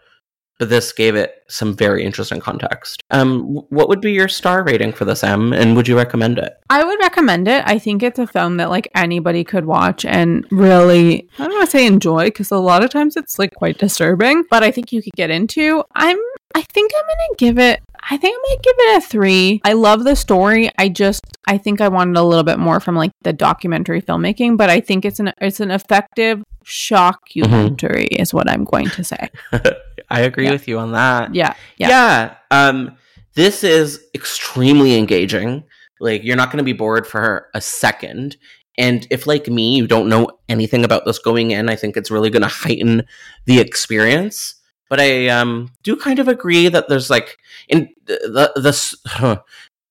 [0.62, 3.01] But this gave it some very interesting context.
[3.09, 6.55] Um, what would be your star rating for this M, and would you recommend it?
[6.70, 7.64] I would recommend it.
[7.66, 11.66] I think it's a film that like anybody could watch and really I don't want
[11.66, 14.91] to say enjoy because a lot of times it's like quite disturbing, but I think
[14.91, 15.84] you could get into.
[15.95, 16.20] I'm
[16.53, 19.62] I think I'm gonna give it I think I might give it a three.
[19.64, 20.70] I love the story.
[20.78, 24.57] I just I think I wanted a little bit more from like the documentary filmmaking,
[24.57, 29.30] but I think it's an it's an effective shockumentary is what I'm going to say.
[30.12, 30.51] I agree Yeah.
[30.51, 31.34] with you on that.
[31.36, 31.53] Yeah.
[31.78, 31.89] Yeah.
[31.89, 32.97] yeah um
[33.36, 35.64] this is extremely engaging
[35.99, 38.36] like you're not going to be bored for a second
[38.78, 42.12] and if like me you don't know anything about this going in i think it's
[42.12, 43.03] really going to heighten
[43.45, 44.55] the experience
[44.89, 47.38] but i um do kind of agree that there's like
[47.70, 49.43] in the the the,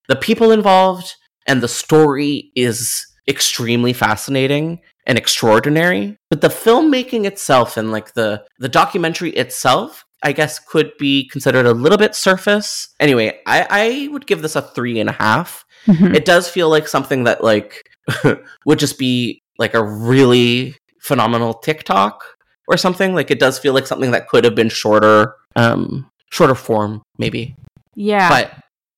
[0.08, 1.14] the people involved
[1.46, 8.44] and the story is extremely fascinating and extraordinary but the filmmaking itself and like the
[8.58, 14.08] the documentary itself i guess could be considered a little bit surface anyway i i
[14.12, 16.14] would give this a three and a half Mhm.
[16.14, 17.88] it does feel like something that like
[18.66, 22.22] would just be like a really phenomenal tiktok
[22.68, 26.54] or something like it does feel like something that could have been shorter um shorter
[26.54, 27.56] form maybe
[27.94, 28.28] Yeah.
[28.28, 28.52] but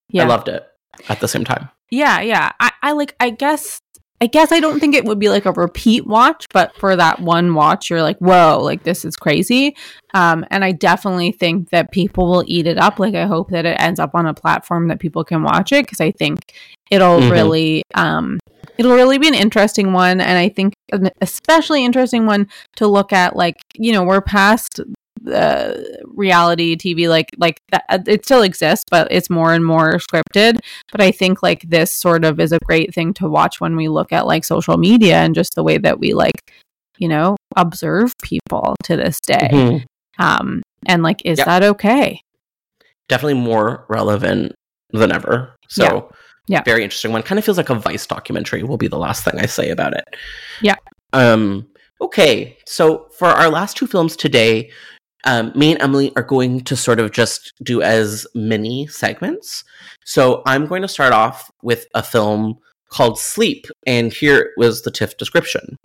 [0.09, 0.25] yeah.
[0.25, 0.67] i loved it
[1.09, 2.51] at the same time Yeah, yeah.
[2.59, 3.79] I, I like I guess
[4.23, 7.19] I guess I don't think it would be like a repeat watch, but for that
[7.19, 9.75] one watch you're like, whoa, like this is crazy.
[10.15, 13.01] Um and I definitely think that people will eat it up.
[13.01, 15.85] Like I hope that it ends up on a platform that people can watch it
[15.87, 16.39] because I think
[16.89, 17.31] it'll Mhm.
[17.33, 18.39] really um
[18.79, 22.47] it'll really be an interesting one and I think an especially interesting one
[22.77, 24.79] to look at like, you know, we're past
[25.25, 30.59] the reality TV like like that it still exists but it's more and more scripted
[30.91, 33.89] but I think like this sort of is a great thing to watch when we
[33.89, 36.53] look at like social media and just the way that we like
[36.99, 39.85] you know observe people to this day Mhm.
[40.19, 41.47] um and like is Yep.
[41.47, 42.21] that okay
[43.09, 44.55] definitely more relevant
[44.91, 46.01] than ever so Yeah.
[46.59, 46.63] Yeah.
[46.65, 49.39] very interesting one kind of feels like a vice documentary will be the last thing
[49.39, 50.05] i say about it
[50.61, 50.77] Yeah.
[51.13, 51.67] um
[52.01, 54.71] okay so for our last two films today
[55.25, 59.65] um, me and Emily are going to sort of just do as mini segments.
[60.05, 62.59] So I'm going to start off with a film
[62.91, 65.77] called Sleep, and here was the TIFF description.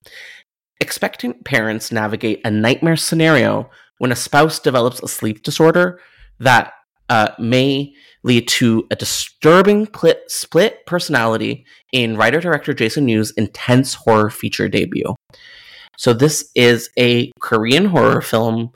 [0.82, 3.70] Expectant parents navigate a nightmare scenario
[4.00, 6.00] when a spouse develops a sleep disorder
[6.40, 6.74] that
[7.10, 13.94] uh, may lead to a disturbing pli- split personality in writer director Jason Yu's intense
[13.94, 15.16] horror feature debut.
[15.98, 18.72] So, this is a Korean horror film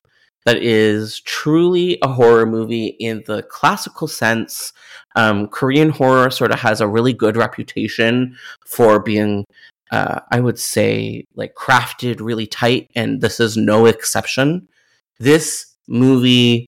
[0.45, 4.73] that is truly a horror movie in the classical sense.
[5.15, 8.35] Um, Korean horror sort of has a really good reputation
[8.65, 9.45] for being,
[9.91, 14.67] uh, I would say, like crafted really tight, and this is no exception.
[15.19, 16.67] This movie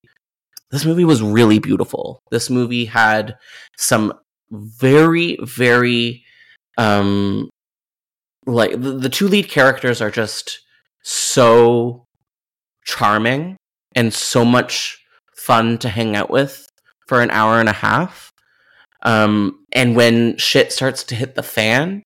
[0.69, 2.19] this movie was really beautiful.
[2.31, 3.37] This movie had
[3.77, 4.13] some
[4.51, 6.23] very very
[6.77, 7.49] um
[8.45, 10.61] like the, the two lead characters are just
[11.03, 12.05] so
[12.85, 13.55] charming
[13.95, 15.03] and so much
[15.35, 16.67] fun to hang out with
[17.07, 18.31] for an hour and a half.
[19.03, 22.03] Um, and when shit starts to hit the fan,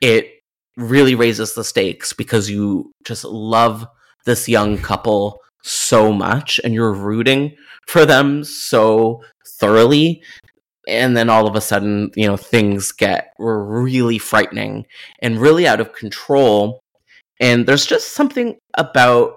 [0.00, 0.30] it
[0.76, 3.86] really raises the stakes because you just love
[4.24, 7.54] this young couple so much and you're rooting
[7.86, 9.22] for them so
[9.58, 10.22] thoroughly
[10.88, 14.84] and then all of a sudden you know things get really frightening
[15.20, 16.80] and really out of control
[17.40, 19.36] and there's just something about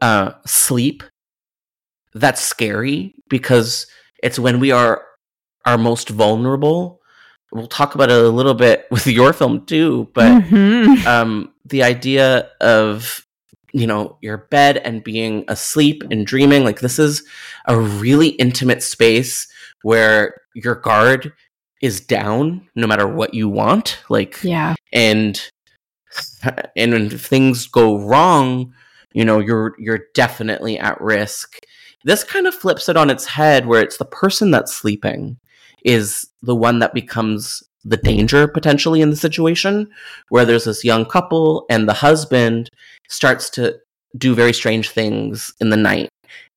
[0.00, 1.02] uh, sleep
[2.14, 3.86] that's scary because
[4.22, 5.04] it's when we are
[5.66, 7.00] our most vulnerable
[7.52, 11.04] we'll talk about it a little bit with your film too but Mhm.
[11.06, 13.24] um, the idea of
[13.72, 17.22] you know your bed and being asleep and dreaming like this is
[17.66, 19.46] a really intimate space
[19.82, 21.32] where your guard
[21.82, 24.74] is down no matter what you want like yeah.
[24.92, 25.50] and
[26.76, 28.72] and when things go wrong
[29.12, 31.58] you know you're you're definitely at risk.
[32.04, 35.38] This kind of flips it on its head where it's the person that's sleeping
[35.84, 39.88] is the one that becomes the danger potentially in the situation
[40.28, 42.68] where there's this young couple and the husband
[43.08, 43.78] starts to
[44.16, 46.08] do very strange things in the night.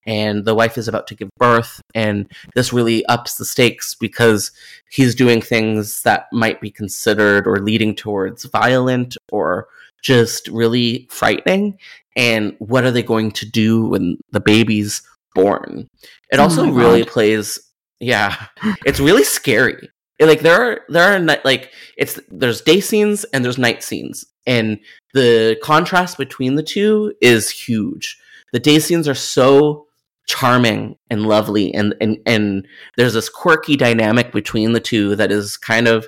[0.07, 4.51] And the wife is about to give birth and this really ups the stakes because
[4.89, 9.67] he's doing things that might be considered or leading towards violent or
[10.01, 11.77] just really frightening.
[12.15, 15.01] And what are they going to do when the baby's
[15.33, 15.87] born?
[16.31, 17.11] It Oh also really God.
[17.11, 17.59] plays
[17.99, 18.47] yeah
[18.85, 19.89] it's really scary.
[20.19, 24.25] Like there are there are night like it's there's day scenes and there's night scenes.
[24.45, 24.79] And
[25.13, 28.17] the contrast between the two is huge.
[28.53, 29.87] The day scenes are so
[30.27, 35.57] charming and lovely and and and there's this quirky dynamic between the two that is
[35.57, 36.07] kind of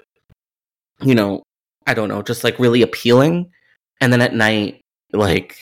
[1.02, 1.44] you know
[1.88, 3.50] i don't know just like really appealing
[4.04, 4.82] and then at night
[5.14, 5.62] like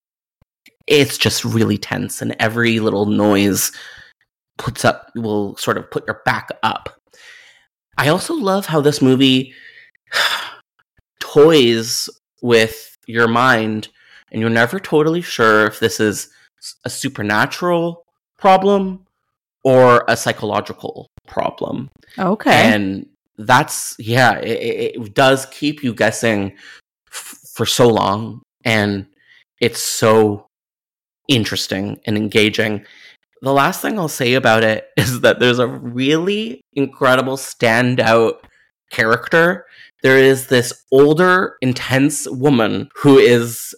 [0.88, 3.72] it's just really tense and every little noise
[4.58, 6.90] puts up will sort of put your back up
[7.98, 9.54] i also love how this movie
[11.20, 12.10] toys
[12.42, 13.90] with your mind
[14.32, 16.30] and you're never totally sure if this is
[16.86, 18.04] a supernatural
[18.40, 19.06] problem
[19.64, 22.52] or a psychological problem Okay.
[22.74, 23.06] and
[23.38, 26.52] that's yeah it, it does keep you guessing
[27.12, 29.06] f- for so long and
[29.60, 30.48] it's so
[31.28, 32.84] interesting and engaging.
[33.44, 38.40] The last thing i'll say about it is that there's a really incredible standout
[38.90, 39.66] character.
[40.02, 43.76] There is this older intense woman who is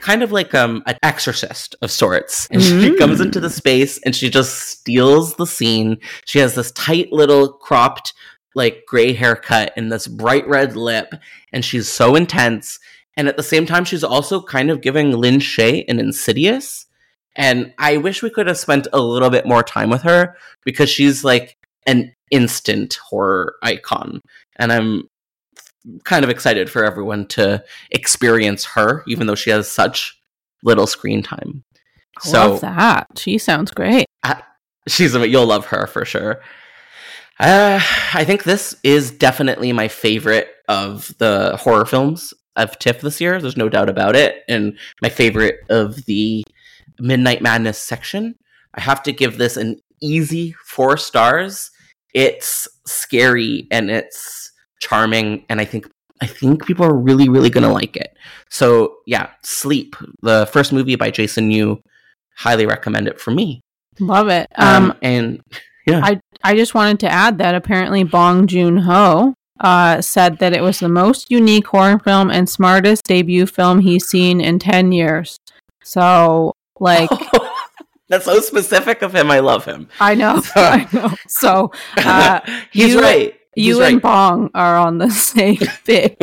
[0.00, 2.46] kind of like um an exorcist of sorts.
[2.50, 2.98] And she Mm.
[2.98, 5.96] comes into the space and she just steals the scene.
[6.26, 8.12] She has this tight little cropped
[8.54, 11.14] like gray haircut and this bright red lip
[11.50, 12.78] and she's so intense
[13.16, 16.86] and at the same time she's also kind of giving Lin Shaye an insidious
[17.34, 20.90] and i wish we could have spent a little bit more time with her because
[20.90, 21.56] she's like
[21.86, 24.20] an instant horror icon
[24.56, 25.08] and i'm
[26.04, 30.18] kind of excited for everyone to experience her even though she has such
[30.62, 31.64] little screen time
[32.20, 33.08] so love that.
[33.16, 34.06] She sounds great.
[34.86, 36.40] she's you'll love her for sure.
[37.40, 37.80] Uh,
[38.14, 43.40] I think this is definitely my favorite of the horror films of TIFF this year.
[43.40, 46.44] There's no doubt about it, and my favorite of the
[46.98, 48.34] Midnight Madness section.
[48.74, 51.70] I have to give this an easy four stars.
[52.14, 55.88] It's scary and it's charming, and I think
[56.20, 58.16] I think people are really really gonna like it.
[58.50, 61.80] So yeah, Sleep, the first movie by Jason Yu,
[62.36, 63.60] highly recommend it for me.
[64.00, 64.46] Love it.
[64.56, 65.40] Um, Um, and
[65.86, 70.52] yeah, I I just wanted to add that apparently Bong Joon Ho uh, said that
[70.52, 74.92] it was the most unique horror film and smartest debut film he's seen in ten
[74.92, 75.38] years.
[75.82, 77.10] So, like,
[78.08, 79.30] that's so specific of him.
[79.30, 79.88] I love him.
[80.00, 81.14] I know, I know.
[81.28, 82.40] So, uh,
[82.72, 83.34] He's you- right.
[83.54, 84.02] He's you and right.
[84.02, 86.16] Bong are on the same page.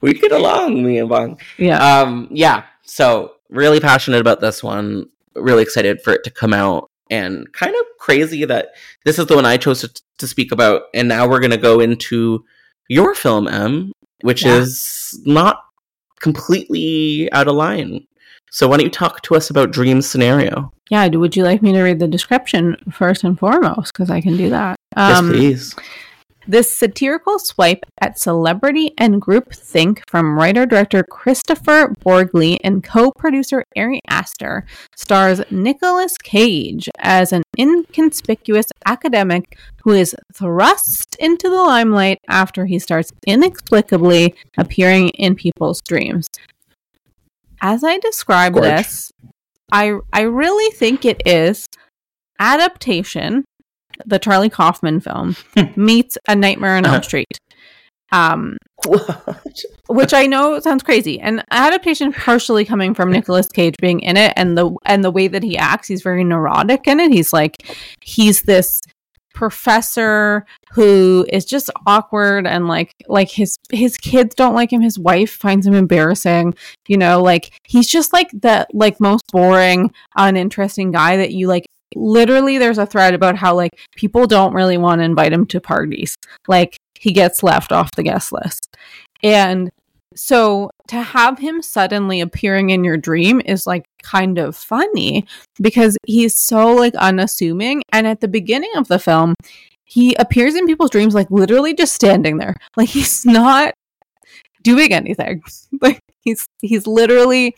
[0.00, 1.38] we get along, me and Bong.
[1.58, 1.78] Yeah.
[2.00, 2.64] Um, yeah.
[2.84, 5.06] So really passionate about this one.
[5.34, 8.70] Really excited for it to come out, and kind of crazy that
[9.04, 10.82] this is the one I chose to, to speak about.
[10.94, 12.44] And now we're gonna go into
[12.88, 13.92] your film, M,
[14.22, 14.56] which Yeah.
[14.56, 15.62] is not
[16.20, 18.06] completely out of line.
[18.50, 20.72] So why don't you talk to us about Dream Scenario?
[20.90, 21.06] yeah.
[21.08, 23.92] Would you like me to read the description first and foremost?
[23.94, 24.76] Because I can do that.
[24.96, 25.74] yes, Um, please.
[26.46, 33.64] This satirical swipe at celebrity and groupthink from writer director Kristoffer Borgli and co producer
[33.76, 34.66] Ari Aster
[34.96, 42.78] stars Nicolas Cage as an inconspicuous academic who is thrust into the limelight after he
[42.78, 46.28] starts inexplicably appearing in people's dreams.
[47.60, 48.64] As I describe Gorge.
[48.64, 49.12] this,
[49.70, 51.68] I I really think it is
[52.40, 53.44] adaptation,
[54.06, 55.36] the Charlie Kaufman film,
[55.76, 57.02] meets A Nightmare on Elm Uh-huh.
[57.02, 57.38] Street.
[58.12, 58.58] Um,
[59.88, 61.18] which I know sounds crazy.
[61.18, 65.28] And adaptation partially coming from Nicolas Cage being in it and the and the way
[65.28, 67.10] that he acts, he's very neurotic in it.
[67.10, 67.56] He's like
[68.02, 68.80] he's this
[69.34, 74.98] professor who is just awkward and like like his his kids don't like him his
[74.98, 76.54] wife finds him embarrassing
[76.86, 81.64] you know like he's just like the like most boring uninteresting guy that you like
[81.96, 85.60] literally there's a thread about how like people don't really want to invite him to
[85.60, 86.16] parties.
[86.48, 88.76] Like he gets left off the guest list.
[89.22, 89.70] And
[90.14, 95.26] so to have him suddenly appearing in your dream is like kind of funny
[95.60, 97.82] because he's so like unassuming.
[97.92, 99.34] And at the beginning of the film
[99.84, 102.56] he appears in people's dreams like literally just standing there.
[102.76, 103.74] Like he's not
[104.62, 105.42] doing anything.
[105.80, 107.54] Like he's he's literally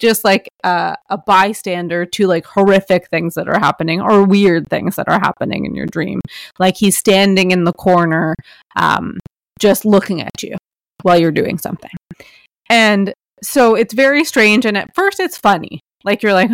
[0.00, 4.94] just like uh, a bystander to like horrific things that are happening or weird things
[4.94, 6.20] that are happening in your dream.
[6.58, 8.34] Like he's standing in the corner
[8.76, 9.18] um
[9.58, 10.56] just looking at you
[11.02, 11.90] while you're doing something.
[12.70, 13.12] And
[13.42, 15.80] so it's very strange and at first it's funny.
[16.04, 16.50] Like you're like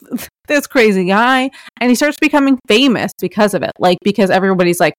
[0.48, 1.50] this crazy guy.
[1.80, 3.72] And he starts becoming famous because of it.
[3.78, 4.94] Like because everybody's like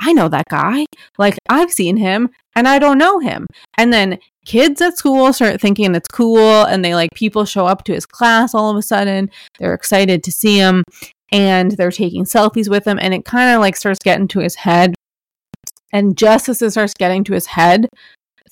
[0.00, 0.86] i know that guy.
[1.18, 3.46] Like i've seen him and i don't know him.
[3.78, 7.84] And then kids at school start thinking it's cool and they like people show up
[7.84, 9.30] to his class all of a sudden.
[9.58, 10.82] They're excited to see him
[11.30, 14.56] and they're taking selfies with him and it kind of like starts getting to his
[14.56, 14.94] head.
[15.92, 17.88] And just as it starts getting to his head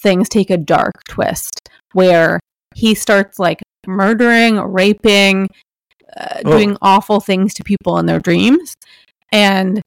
[0.00, 2.38] things take a dark twist where
[2.74, 5.48] he starts like murdering raping
[6.16, 6.52] uh, Oh.
[6.52, 8.74] doing awful things to people in their dreams.
[9.32, 9.82] And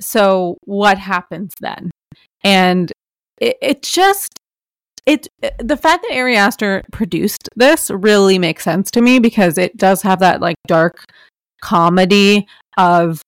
[0.00, 1.90] so what happens then
[2.44, 2.92] and
[3.38, 4.38] it, it just
[5.06, 5.28] it
[5.58, 10.02] the fact that Ari Aster produced this really makes sense to me because it does
[10.02, 11.04] have that like dark
[11.62, 13.22] comedy of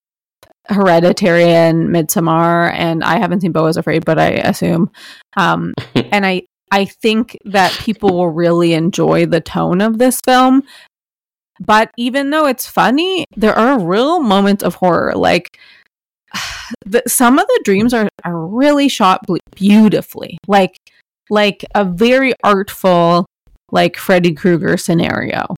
[0.68, 4.90] Hereditary and Midsommar, and I haven't seen Beau is Afraid, but I assume,
[5.36, 10.62] um, and I I think that people will really enjoy the tone of this film.
[11.60, 15.14] But even though it's funny, there are real moments of horror.
[15.16, 15.58] Like
[16.84, 20.76] the, some of the dreams are are really shot beautifully, like
[21.30, 23.26] like a very artful,
[23.70, 25.54] like Freddy Krueger scenario.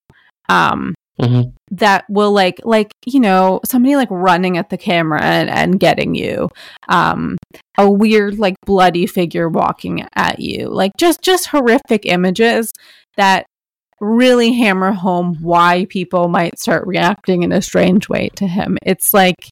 [0.48, 1.52] Um, Mhm.
[1.70, 6.14] that will like like you know somebody like running at the camera and, and getting
[6.14, 6.48] you
[6.88, 7.36] um
[7.76, 12.72] a weird like bloody figure walking at you like just just horrific images
[13.18, 13.44] that
[14.00, 19.12] really hammer home why people might start reacting in a strange way to him it's
[19.12, 19.50] like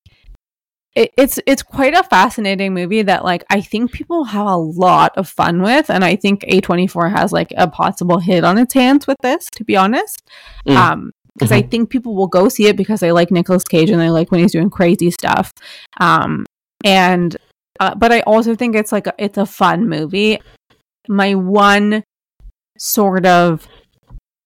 [0.98, 5.16] it, it's it's quite a fascinating movie that like I think people have a lot
[5.16, 9.06] of fun with, and I think A24 has like a possible hit on its hands
[9.06, 9.48] with this.
[9.56, 10.22] To be honest,
[10.66, 10.76] Mm.
[10.76, 14.00] um, because I think people will go see it because they like Nicolas Cage and
[14.00, 15.52] they like when he's doing crazy stuff.
[16.00, 16.44] Um,
[16.84, 17.36] and
[17.78, 20.40] uh, but I also think it's like a, it's a fun movie.
[21.06, 22.02] My one
[22.76, 23.68] sort of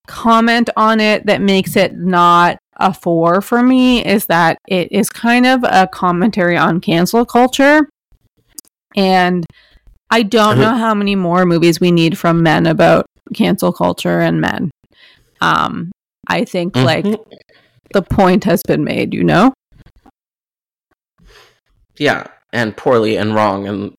[0.07, 5.09] comment on it that makes it not a four for me is that it is
[5.09, 7.89] kind of a commentary on cancel culture.
[8.97, 9.47] And
[10.11, 14.41] I don't know how many more movies we need from men about cancel culture and
[14.41, 14.71] men.
[15.41, 15.91] Um,
[16.29, 17.25] I think like Mhm.
[17.95, 19.55] the point has been made, you know?
[21.99, 23.95] yeah, and poorly and wrong and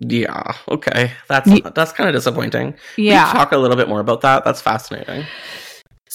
[0.00, 1.12] yeah, okay.
[1.28, 2.74] That's that's kind of disappointing.
[2.96, 3.32] Yeah.
[3.32, 4.44] talk a little bit more about that.
[4.44, 5.24] That's fascinating.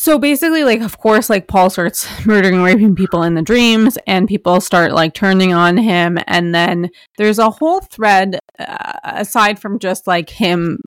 [0.01, 3.97] So basically, like, of course, like Paul starts murdering, and raping people in the dreams,
[4.07, 6.17] and people start like turning on him.
[6.25, 10.79] And then there's a whole thread uh, aside from just like him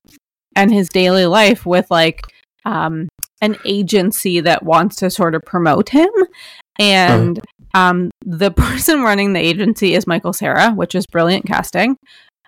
[0.57, 2.23] and his daily life with like
[2.65, 3.07] um,
[3.43, 6.11] an agency that wants to sort of promote him.
[6.79, 7.39] And
[7.75, 11.99] um, the person running the agency is Michael Cera, which is brilliant casting.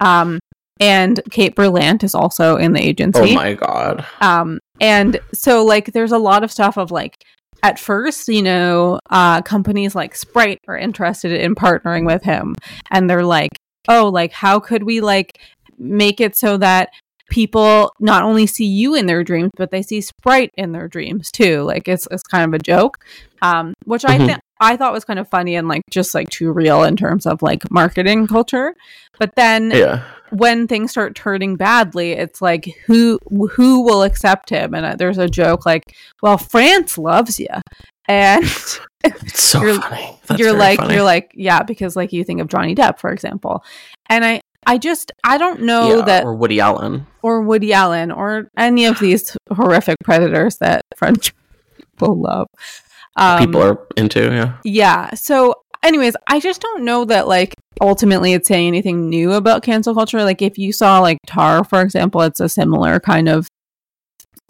[0.00, 0.38] Um,
[0.80, 3.32] and Kate Berlant is also in the agency.
[3.32, 4.06] Oh my god.
[4.22, 7.16] Um, and so like there's a lot of stuff of like
[7.62, 12.54] at first, you know, uh companies like Sprite are interested in partnering with him
[12.90, 13.52] and they're like,
[13.88, 15.38] "Oh, like how could we like
[15.78, 16.90] make it so that
[17.30, 21.30] people not only see you in their dreams, but they see Sprite in their dreams
[21.30, 22.98] too?" Like it's it's kind of a joke.
[23.42, 24.38] Um which I Mhm.
[24.60, 27.42] I thought was kind of funny and like just like too real in terms of
[27.42, 28.74] like marketing culture.
[29.18, 30.02] But then Yeah.
[30.30, 33.18] when things start turning badly, it's like who
[33.52, 34.74] who will accept him?
[34.74, 35.82] And uh, there's a joke like,
[36.22, 37.48] "Well, France loves you,"
[38.08, 38.44] and
[39.04, 40.18] It's so You're- funny.
[40.26, 40.94] That's you're like funny.
[40.94, 43.62] you're like yeah, because like you think of Johnny Depp, for example,
[44.08, 47.06] and I I just I don't know Yeah, that or Woody Allen.
[47.22, 51.34] or Woody Allen or any of these horrific predators that French
[51.76, 52.46] people love.
[53.16, 54.58] Um, people are into, yeah.
[54.64, 55.14] yeah.
[55.14, 59.94] So, anyways, I just don't know that like ultimately it's saying anything new about cancel
[59.94, 60.22] culture.
[60.24, 63.48] Like if you saw like Tar, for example, it's a similar kind of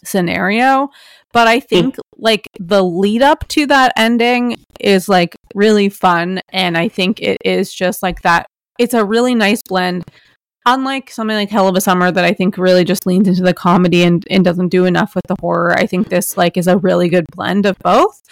[0.05, 0.91] scenario.
[1.33, 6.41] But I think like the lead up to that ending is like really fun.
[6.51, 8.47] And I think it is just like that.
[8.79, 10.05] It's a really nice blend.
[10.67, 13.53] Unlike something like Hell of a Summer that I think really just leans into the
[13.53, 16.79] comedy and, and doesn't do enough with the horror, I think this like is a
[16.79, 18.23] really good blend of both.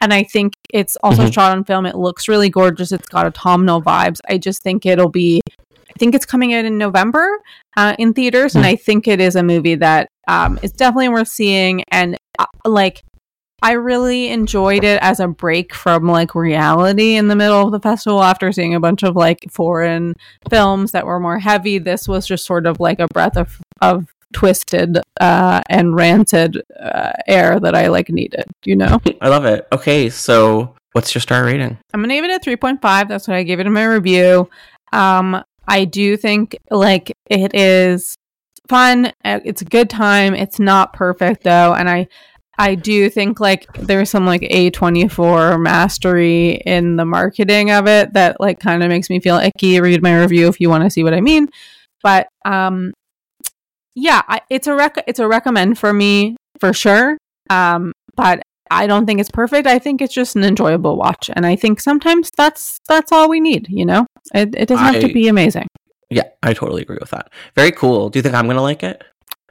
[0.00, 1.32] And I think it's also Mhm.
[1.34, 1.84] shot on film.
[1.86, 2.92] It looks really gorgeous.
[2.92, 4.18] It's got autumnal vibes.
[4.28, 7.28] I just think it'll be I think it's coming out in November
[7.76, 11.28] uh, in theaters, and I think it is a movie that um, is definitely worth
[11.28, 11.82] seeing.
[11.90, 13.02] And uh, like,
[13.60, 17.80] I really enjoyed it as a break from like reality in the middle of the
[17.80, 20.14] festival after seeing a bunch of like foreign
[20.48, 21.78] films that were more heavy.
[21.78, 27.12] This was just sort of like a breath of of twisted uh, and ranted uh,
[27.26, 28.44] air that I like needed.
[28.64, 29.00] You know.
[29.20, 29.66] I love it.
[29.72, 31.78] Okay, so what's your star rating?
[31.94, 33.08] I'm gonna give it a 3.5.
[33.08, 34.48] That's what I gave it in my review.
[34.92, 38.16] Um, I do think like it is
[38.68, 39.06] fun.
[39.24, 40.34] uh, It's a good time.
[40.34, 42.08] It's not perfect though, and I
[42.58, 48.38] I do think like there's some like A24 mastery in the marketing of it that
[48.38, 49.80] like kind of makes me feel icky.
[49.80, 51.48] Read my review if you want to see what I mean.
[52.02, 52.92] But um,
[53.94, 57.18] yeah, I, it's a rec- it's a recommend for me for sure.
[57.48, 59.66] Um, but I don't think it's perfect.
[59.66, 63.40] I think it's just an enjoyable watch, and I think sometimes that's that's all we
[63.40, 63.66] need.
[63.68, 65.66] You know, it, it doesn't have to be amazing.
[66.10, 67.32] Yeah, I totally agree with that.
[67.54, 68.10] Very cool.
[68.10, 69.02] Do you think I'm gonna like it?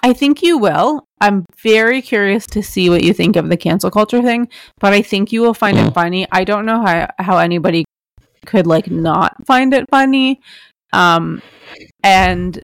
[0.01, 1.05] I think you will.
[1.19, 4.47] I'm very curious to see what you think of the cancel culture thing,
[4.79, 6.25] but I think you will find it funny.
[6.31, 7.83] I don't know how how anybody
[8.45, 10.39] could like not find it funny.
[10.93, 11.41] Um
[12.03, 12.61] and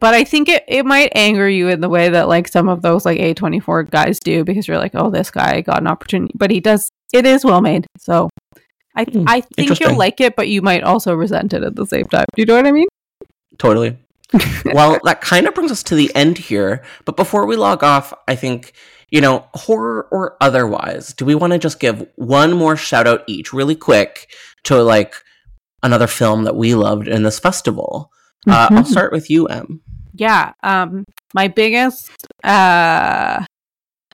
[0.00, 2.82] but I think it, it might anger you in the way that like some of
[2.82, 6.50] those like A24 guys do because you're like, "Oh, this guy got an opportunity." But
[6.50, 7.86] he does it is well made.
[7.98, 8.28] So
[8.96, 11.86] I Hmm, I think you'll like it, but you might also resent it at the
[11.86, 12.26] same time.
[12.34, 12.88] Do you know what I mean?
[13.58, 13.96] Totally.
[14.66, 16.82] well, that kind of brings us to the end here.
[17.04, 18.72] But before we log off, I think,
[19.10, 23.22] you know, horror or otherwise, do we want to just give one more shout out
[23.26, 24.32] each really quick
[24.64, 25.14] to like
[25.82, 28.10] another film that we loved in this festival?
[28.48, 28.86] Uh, I'll Mhm.
[28.86, 29.80] start with you, Em.
[30.16, 32.10] yeah um my biggest
[32.44, 33.44] uh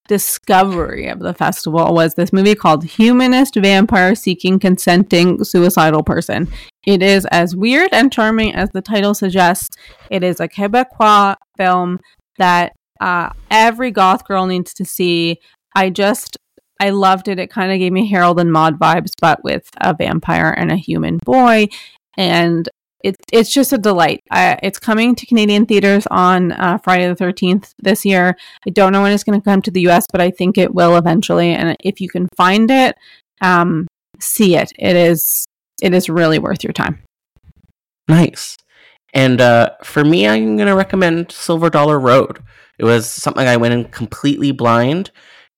[0.08, 6.48] discovery of the festival was this movie called humanist vampire seeking consenting suicidal person.
[6.84, 9.76] It is as weird and charming as the title suggests.
[10.10, 12.00] It is a quebecois film
[12.38, 15.38] that uh, every goth girl needs to see.
[15.76, 16.36] I just
[16.80, 17.38] i loved it.
[17.38, 20.76] It kind of gave me harold and maude vibes but with a vampire and a
[20.76, 21.68] human boy.
[22.16, 22.68] And
[23.02, 24.22] it, it's just a delight.
[24.30, 28.36] Uh, it's coming to Canadian theaters on uh, Friday the 13th this year.
[28.66, 30.74] I don't know when it's going to come to the US, but I think it
[30.74, 31.52] will eventually.
[31.52, 32.96] And if you can find it,
[33.40, 33.86] um,
[34.18, 34.72] see it.
[34.78, 35.46] It is
[35.82, 37.02] it is really worth your time.
[38.08, 38.56] Nice.
[39.14, 42.42] And uh, for me, I'm going to recommend Silver Dollar Road.
[42.78, 45.10] It was something I went in completely blind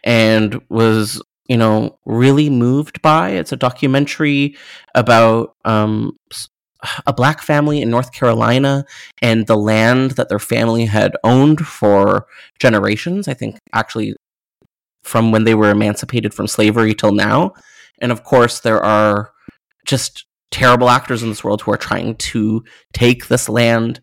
[0.04, 3.30] and was, you know, really moved by.
[3.30, 4.56] It's a documentary
[4.94, 6.16] about um,
[7.06, 8.84] a black family in North Carolina
[9.20, 12.26] and the land that their family had owned for
[12.58, 13.28] generations.
[13.28, 14.14] I think actually
[15.02, 17.52] from when they were emancipated from slavery till now.
[18.00, 19.32] And of course, there are
[19.84, 22.62] just terrible actors in this world who are trying to
[22.92, 24.00] take this land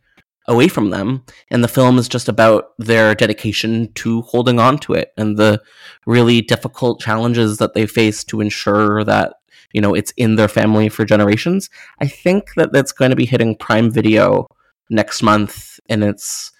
[0.47, 1.23] away from them.
[1.51, 5.61] And the film is just about their dedication to holding on to it and the
[6.05, 9.35] really difficult challenges that they face to ensure that,
[9.73, 11.69] you know, it's in their family for generations.
[11.99, 14.47] I think that that's going to be hitting Prime Video
[14.89, 15.79] next month.
[15.89, 16.51] And it's,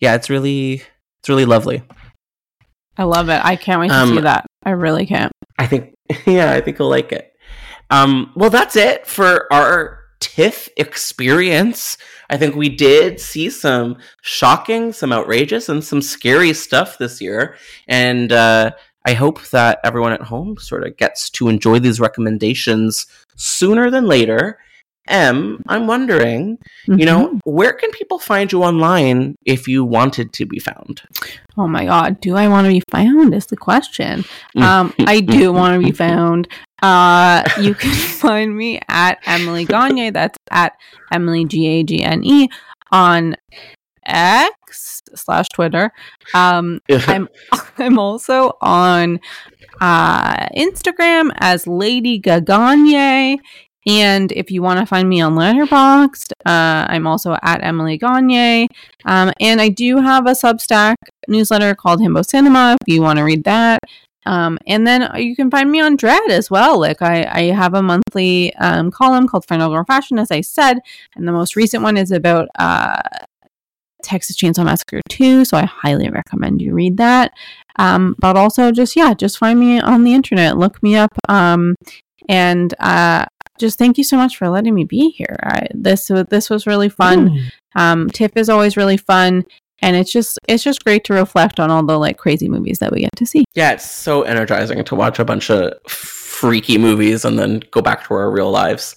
[0.00, 0.82] yeah, it's really,
[1.20, 1.82] it's really lovely.
[2.96, 3.40] I love it.
[3.44, 4.46] I can't wait to Um, see that.
[4.64, 5.32] I really can't.
[5.58, 5.94] I think,
[6.26, 7.32] yeah, I think you'll like it.
[7.90, 11.98] Um, well, that's it for our TIFF experience.
[12.30, 17.56] I think we did see some shocking, some outrageous, and some scary stuff this year.
[17.88, 18.72] And uh,
[19.04, 24.06] I hope that everyone at home sort of gets to enjoy these recommendations sooner than
[24.06, 24.58] later.
[25.06, 27.04] M, I'm wondering, you Mm-hmm.
[27.04, 31.02] know, where can people find you online if you wanted to be found?
[31.58, 33.34] Oh my god, do I want to be found?
[33.34, 34.24] Is the question.
[34.56, 36.48] Um, I do want to be found.
[36.82, 40.08] Uh, you can find me at Emily Gagne.
[40.08, 40.72] That's at
[41.12, 42.48] Emily G A G N E
[42.90, 43.36] on
[44.06, 45.92] X slash Twitter.
[46.34, 47.28] Um, I'm
[47.78, 49.20] I'm also on
[49.80, 53.38] uh, Instagram as Lady Gagagne.
[53.86, 58.68] And if you want to find me on Letterboxd, uh, I'm also at Emily Gagne.
[59.04, 60.96] Um, and I do have a Substack
[61.28, 63.80] newsletter called Himbo Cinema if you want to read that.
[64.26, 66.80] Um, and then you can find me on Dread as well.
[66.80, 70.78] Like I, I have a monthly um, column called Final Girl Fashion, as I said,
[71.14, 73.02] and the most recent one is about uh,
[74.04, 75.44] Texas Chainsaw Massacre 2.
[75.44, 77.32] So I highly recommend you read that.
[77.76, 81.74] Um, but also just yeah, just find me on the internet, look me up, um,
[82.28, 83.24] and uh,
[83.58, 85.36] just thank you so much for letting me be here.
[85.42, 87.50] I, this this was really fun.
[87.74, 89.44] Um, TIFF is always really fun,
[89.82, 92.92] and it's just it's just great to reflect on all the like crazy movies that
[92.92, 93.44] we get to see.
[93.54, 98.06] Yeah, it's so energizing to watch a bunch of freaky movies and then go back
[98.06, 98.94] to our real lives.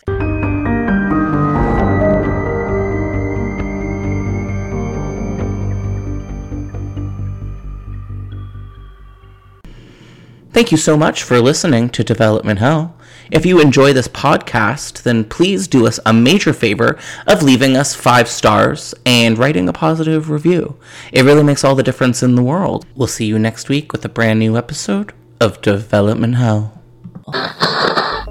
[10.58, 12.96] Thank you so much for listening to Development Hell.
[13.30, 16.98] If you enjoy this podcast, then please do us a major favor
[17.28, 20.76] of leaving us five stars and writing a positive review.
[21.14, 22.88] It really makes all the difference in the world.
[22.96, 26.82] We'll see you next week with a brand new episode of Development Hell.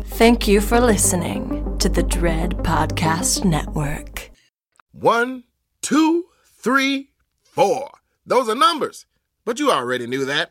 [0.06, 4.32] Thank you for listening to the Dread Podcast Network.
[4.90, 5.44] One,
[5.80, 6.24] two,
[6.58, 7.10] three,
[7.44, 7.88] four.
[8.26, 9.06] Those are numbers.
[9.44, 10.50] But you already knew that.